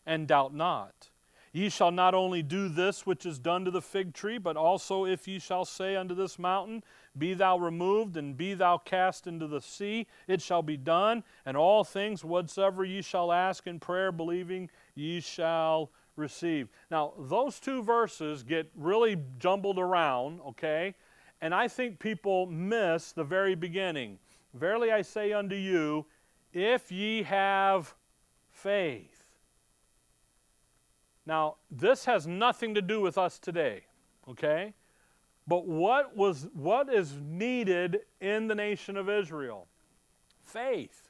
[0.05, 1.09] and doubt not.
[1.53, 5.05] Ye shall not only do this which is done to the fig tree, but also
[5.05, 6.83] if ye shall say unto this mountain,
[7.15, 11.55] Be thou removed, and be thou cast into the sea, it shall be done, and
[11.55, 16.69] all things whatsoever ye shall ask in prayer, believing, ye shall receive.
[16.91, 20.95] Now, those two verses get really jumbled around, okay?
[21.41, 24.19] And I think people miss the very beginning.
[24.53, 26.05] Verily I say unto you,
[26.53, 27.95] if ye have
[28.51, 29.25] faith.
[31.25, 33.83] Now, this has nothing to do with us today,
[34.29, 34.73] okay?
[35.47, 39.67] But what was what is needed in the nation of Israel?
[40.41, 41.09] Faith.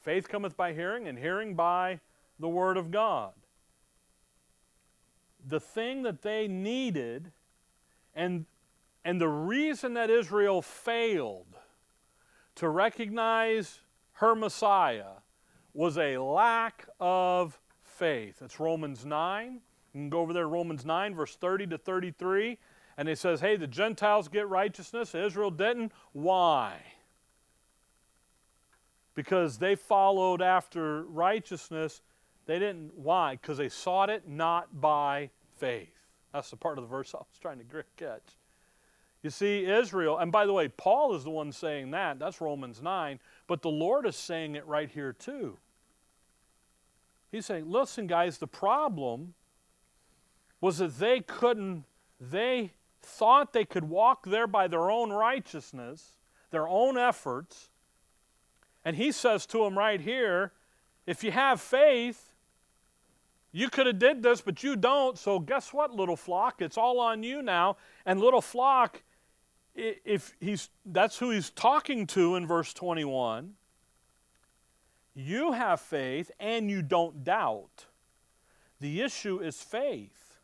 [0.00, 2.00] Faith cometh by hearing, and hearing by
[2.38, 3.32] the word of God
[5.46, 7.32] the thing that they needed
[8.14, 8.46] and,
[9.04, 11.46] and the reason that Israel failed
[12.56, 13.80] to recognize
[14.14, 15.20] her Messiah
[15.74, 18.40] was a lack of faith.
[18.42, 19.60] It's Romans 9.
[19.94, 22.58] You can go over there, Romans 9, verse 30 to 33.
[22.96, 25.92] And it says, hey, the Gentiles get righteousness, Israel didn't.
[26.12, 26.78] Why?
[29.14, 32.00] Because they followed after righteousness.
[32.46, 32.92] They didn't.
[32.94, 33.36] Why?
[33.40, 35.88] Because they sought it not by faith.
[36.32, 38.36] That's the part of the verse I was trying to catch.
[39.22, 42.18] You see, Israel, and by the way, Paul is the one saying that.
[42.18, 43.18] That's Romans 9.
[43.48, 45.58] But the Lord is saying it right here, too.
[47.32, 49.34] He's saying, listen, guys, the problem
[50.60, 51.84] was that they couldn't,
[52.20, 52.70] they
[53.02, 56.18] thought they could walk there by their own righteousness,
[56.50, 57.70] their own efforts.
[58.84, 60.52] And he says to them right here,
[61.06, 62.35] if you have faith,
[63.52, 65.16] you could have did this, but you don't.
[65.16, 66.60] So guess what, little flock?
[66.60, 67.76] It's all on you now.
[68.04, 69.02] And little flock,
[69.74, 73.54] if he's that's who he's talking to in verse 21.
[75.14, 77.86] You have faith and you don't doubt.
[78.80, 80.36] The issue is faith.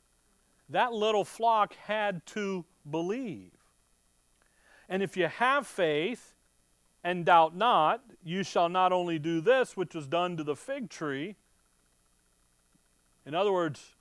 [0.71, 3.53] That little flock had to believe.
[4.89, 6.35] And if you have faith
[7.05, 10.89] and doubt not, you shall not only do this, which was done to the fig
[10.89, 11.37] tree,
[13.27, 13.95] in other words,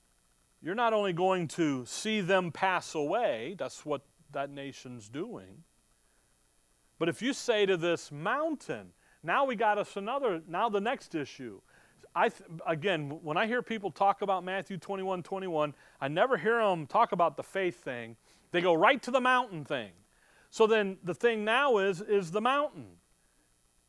[0.61, 4.01] you're not only going to see them pass away, that's what
[4.31, 5.63] that nation's doing,
[6.99, 8.93] But if you say to this mountain,
[9.23, 11.61] now we got us another, now the next issue.
[12.15, 16.59] I th- again, when I hear people talk about Matthew 21 21, I never hear
[16.59, 18.17] them talk about the faith thing.
[18.51, 19.91] They go right to the mountain thing.
[20.49, 22.97] So then the thing now is, is the mountain.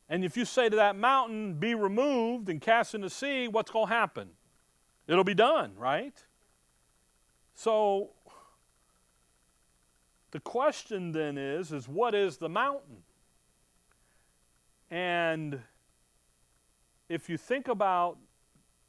[0.09, 3.71] And if you say to that mountain, be removed and cast in the sea, what's
[3.71, 4.31] going to happen?
[5.13, 6.15] It'll be done, right?
[7.55, 8.13] So
[10.31, 13.03] the question then is, is what is the mountain?
[14.91, 15.61] And
[17.11, 18.17] if you think about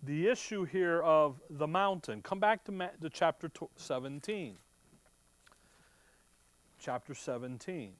[0.02, 4.56] the issue here of the mountain, come back to, ma- to chapter 17.
[6.80, 7.92] Chapter 17.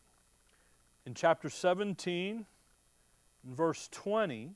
[1.06, 2.46] In chapter 17,
[3.46, 4.52] in verse 20,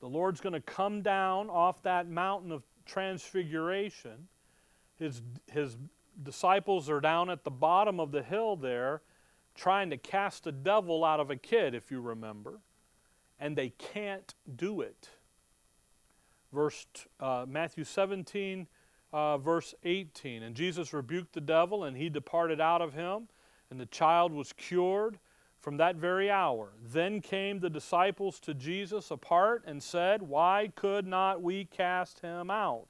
[0.00, 4.26] the Lord's going to come down off that mountain of transfiguration.
[4.98, 5.76] His, his
[6.20, 9.02] disciples are down at the bottom of the hill there
[9.54, 12.60] trying to cast a devil out of a kid, if you remember,
[13.40, 15.08] and they can't do it.
[16.52, 16.86] Verse
[17.18, 18.66] uh, Matthew 17,
[19.12, 20.44] uh, verse 18.
[20.44, 23.28] And Jesus rebuked the devil, and he departed out of him,
[23.70, 25.18] and the child was cured
[25.68, 26.70] from that very hour.
[26.82, 32.50] Then came the disciples to Jesus apart and said, Why could not we cast him
[32.50, 32.86] out?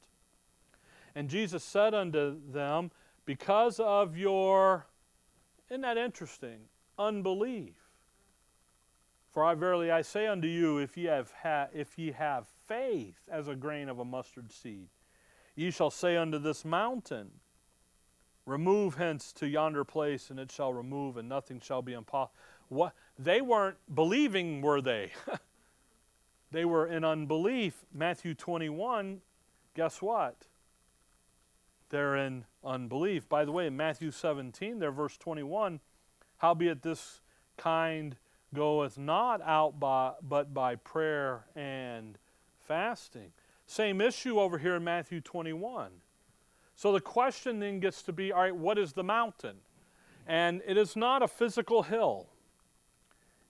[1.16, 2.92] And Jesus said unto them,
[3.26, 4.86] Because of your,
[5.68, 6.68] isn't that interesting?
[6.96, 7.74] Unbelief.
[9.32, 13.18] For I verily I say unto you, if ye have, ha- if ye have faith
[13.28, 14.86] as a grain of a mustard seed,
[15.56, 17.32] ye shall say unto this mountain,
[18.46, 22.34] Remove hence to yonder place, and it shall remove, and nothing shall be impossible.
[22.68, 25.12] What they weren't believing, were they?
[26.50, 27.84] they were in unbelief.
[27.92, 29.20] Matthew 21,
[29.74, 30.46] guess what?
[31.90, 33.28] They're in unbelief.
[33.28, 35.80] By the way, in Matthew 17, there, verse 21,
[36.38, 37.20] howbeit this
[37.56, 38.16] kind
[38.54, 42.18] goeth not out by, but by prayer and
[42.60, 43.32] fasting.
[43.66, 45.90] Same issue over here in Matthew 21.
[46.74, 49.56] So the question then gets to be all right, what is the mountain?
[50.26, 52.28] And it is not a physical hill.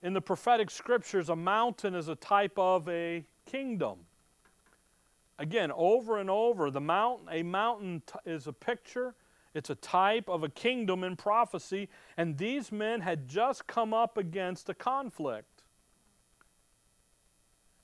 [0.01, 3.99] In the prophetic scriptures, a mountain is a type of a kingdom.
[5.37, 9.15] Again, over and over, the mountain, a mountain is a picture,
[9.53, 14.17] it's a type of a kingdom in prophecy, and these men had just come up
[14.17, 15.63] against a conflict.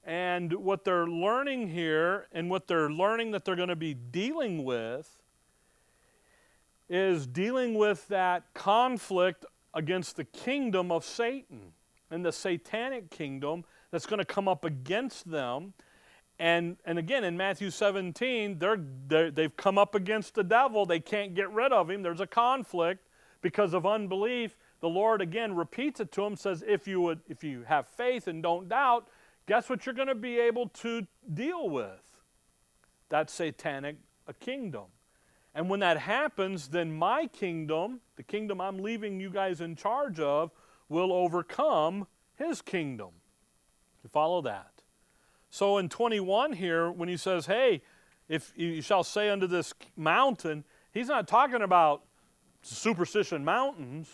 [0.04, 4.64] And what they're learning here, and what they're learning that they're going to be dealing
[4.64, 5.18] with,
[6.88, 11.74] is dealing with that conflict against the kingdom of Satan
[12.12, 15.74] and the satanic kingdom that's going to come up against them.
[16.38, 18.78] And, and again, in Matthew 17, they're,
[19.08, 20.86] they're, they've come up against the devil.
[20.86, 22.04] They can't get rid of him.
[22.04, 23.08] There's a conflict
[23.42, 24.58] because of unbelief.
[24.82, 28.28] The Lord again repeats it to him, says, if you, would, if you have faith
[28.28, 29.08] and don't doubt,
[29.48, 32.02] guess what you're going to be able to deal with?
[33.10, 33.98] That satanic
[34.28, 34.86] a kingdom.
[35.54, 40.20] And when that happens, then my kingdom, the kingdom I'm leaving you guys in charge
[40.20, 40.52] of,
[40.90, 43.10] will overcome his kingdom.
[44.04, 44.72] You follow that?
[45.50, 47.82] So in 21 here, when he says, hey,
[48.28, 52.04] if you shall say unto this mountain, he's not talking about
[52.62, 54.10] superstition mountains.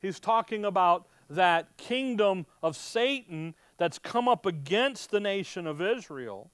[0.00, 6.50] He's talking about that kingdom of Satan that's come up against the nation of Israel.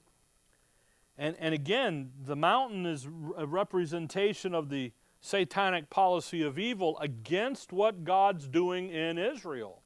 [1.17, 4.91] And, and again, the mountain is a representation of the
[5.21, 9.81] satanic policy of evil against what God's doing in Israel.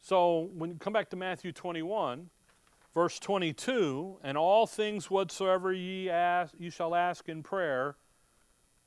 [0.00, 2.30] So when you come back to Matthew 21,
[2.94, 7.96] verse 22, and all things whatsoever ye ask, you shall ask in prayer,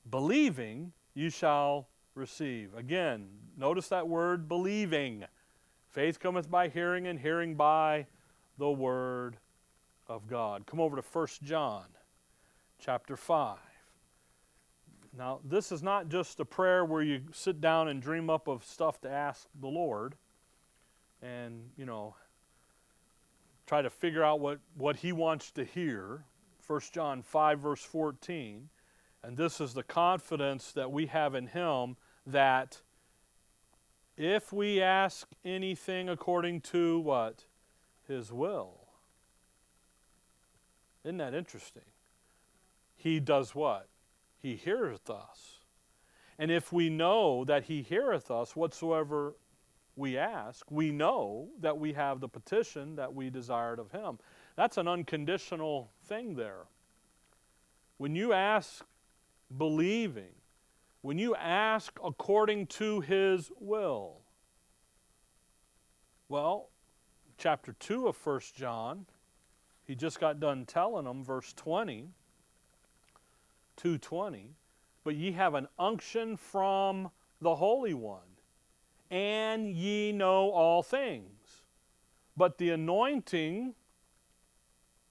[0.10, 2.74] believing you shall receive.
[2.76, 5.26] Again, notice that word believing.
[5.88, 8.08] Faith cometh by hearing, and hearing by
[8.58, 9.38] the word
[10.08, 10.66] of God.
[10.66, 11.86] Come over to 1 John
[12.80, 13.58] chapter 5.
[15.16, 18.64] Now, this is not just a prayer where you sit down and dream up of
[18.64, 20.16] stuff to ask the Lord
[21.22, 22.16] and, you know,
[23.68, 26.26] try to figure out what, what he wants to hear.
[26.66, 28.70] 1 John 5, verse 14.
[29.24, 31.95] And this is the confidence that we have in him
[32.26, 32.82] that
[34.18, 37.45] if we ask anything according to what?
[38.07, 38.80] His will.
[41.03, 41.84] Isn't that interesting?
[42.95, 43.88] He does what?
[44.44, 45.60] He heareth us.
[46.38, 49.36] And if we know that He heareth us whatsoever
[49.96, 54.20] we ask, we know that we have the petition that we desired of Him.
[54.56, 56.66] That's an unconditional thing there.
[57.98, 58.84] When you ask
[59.58, 60.36] believing,
[61.02, 64.24] when you ask according to His will,
[66.34, 66.70] Well,
[67.38, 69.06] chapter 2 of 1 John,
[69.84, 72.10] he just got done telling them, verse 20,
[73.78, 74.56] 220,
[75.04, 77.10] but ye have an unction from
[77.42, 78.20] the Holy One,
[79.12, 81.64] and ye know all things.
[82.36, 83.76] But the anointing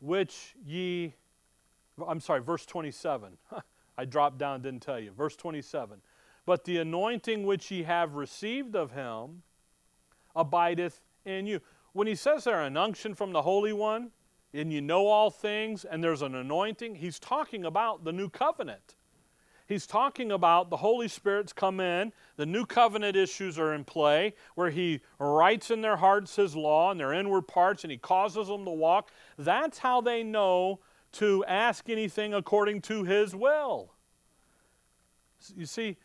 [0.01, 1.15] which ye,
[2.07, 3.37] I'm sorry, verse 27.
[3.99, 5.13] I dropped down, didn't tell you.
[5.13, 6.01] Verse 27.
[6.45, 9.43] But the anointing which ye have received of him
[10.35, 11.61] abideth in you.
[11.93, 14.11] When he says there, an unction from the Holy One,
[14.55, 18.97] and you know all things, and there's an anointing, he's talking about the new covenant.
[19.67, 24.35] He's talking about the Holy Spirit's come in, the new covenant issues are in play,
[24.55, 28.49] where He writes in their hearts His law and their inward parts, and He causes
[28.49, 29.11] them to walk.
[29.39, 30.81] That's how they know
[31.13, 33.95] to ask anything according to His will.
[35.57, 35.97] You see,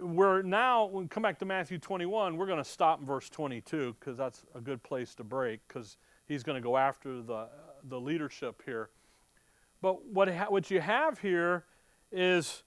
[0.00, 3.28] we're now, when we come back to Matthew 21, we're going to stop in verse
[3.28, 5.98] 22 because that's a good place to break because
[6.32, 7.48] he's going to go after the,
[7.88, 8.88] the leadership here.
[9.80, 11.64] But what, what you have here
[12.10, 12.62] is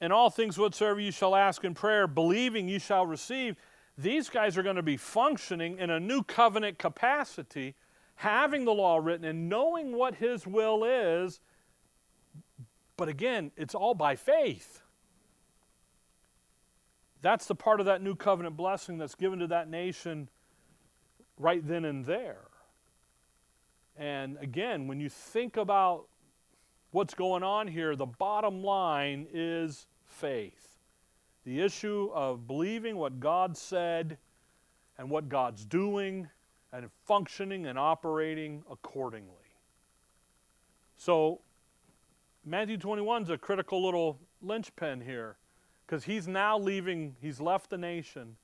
[0.00, 3.56] in all things whatsoever you shall ask in prayer, believing you shall receive.
[3.96, 7.74] These guys are going to be functioning in a new covenant capacity,
[8.16, 11.40] having the law written and knowing what His will is.
[12.96, 14.82] But again, it's all by faith.
[17.22, 20.28] That's the part of that new covenant blessing that's given to that nation
[21.38, 22.45] right then and there.
[23.98, 26.06] And again, when you think about
[26.90, 30.78] what's going on here, the bottom line is faith.
[31.44, 34.18] The issue of believing what God said
[34.98, 36.28] and what God's doing
[36.72, 39.30] and functioning and operating accordingly.
[40.96, 41.40] So,
[42.44, 45.36] Matthew 21 is a critical little linchpin here
[45.86, 48.36] because he's now leaving, he's left the nation,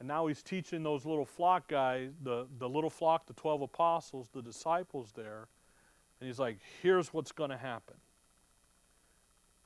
[0.00, 4.28] and now he's teaching those little flock guys, the, the little flock, the 12 apostles,
[4.32, 5.46] the disciples there
[6.20, 7.96] and he's like, here's what's going to happen.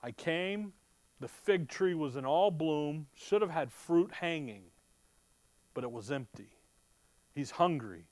[0.03, 0.73] I came,
[1.21, 4.63] the fig tree was in all bloom, should have had fruit hanging,
[5.75, 6.51] but it was empty.
[7.35, 8.05] He's hungry.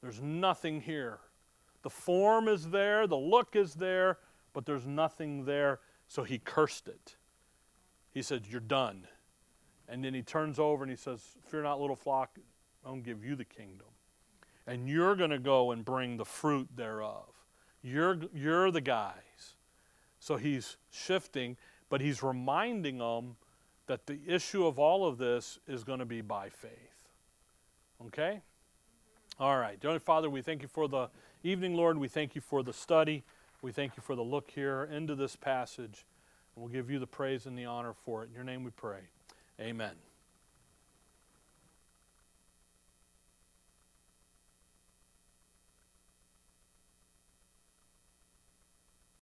[0.00, 1.18] There's nothing here.
[1.82, 4.18] The form is there, the look is there,
[4.52, 5.80] but there's nothing there.
[6.06, 7.16] So he cursed it.
[8.12, 9.06] He said, You're done.
[9.88, 12.38] And then he turns over and he says, Fear not, little flock,
[12.84, 13.86] I'll give you the kingdom.
[14.66, 17.24] And you're going to go and bring the fruit thereof.
[17.82, 19.54] You're, you're the guys.
[20.20, 21.56] So he's shifting,
[21.88, 23.36] but he's reminding them
[23.86, 26.70] that the issue of all of this is going to be by faith.
[28.06, 28.42] Okay?
[29.40, 29.80] All right.
[29.80, 31.08] Dear Father, we thank you for the
[31.42, 31.96] evening, Lord.
[31.96, 33.24] We thank you for the study.
[33.62, 36.04] We thank you for the look here into this passage.
[36.54, 38.28] And we'll give you the praise and the honor for it.
[38.28, 39.00] In your name we pray.
[39.60, 40.07] Amen.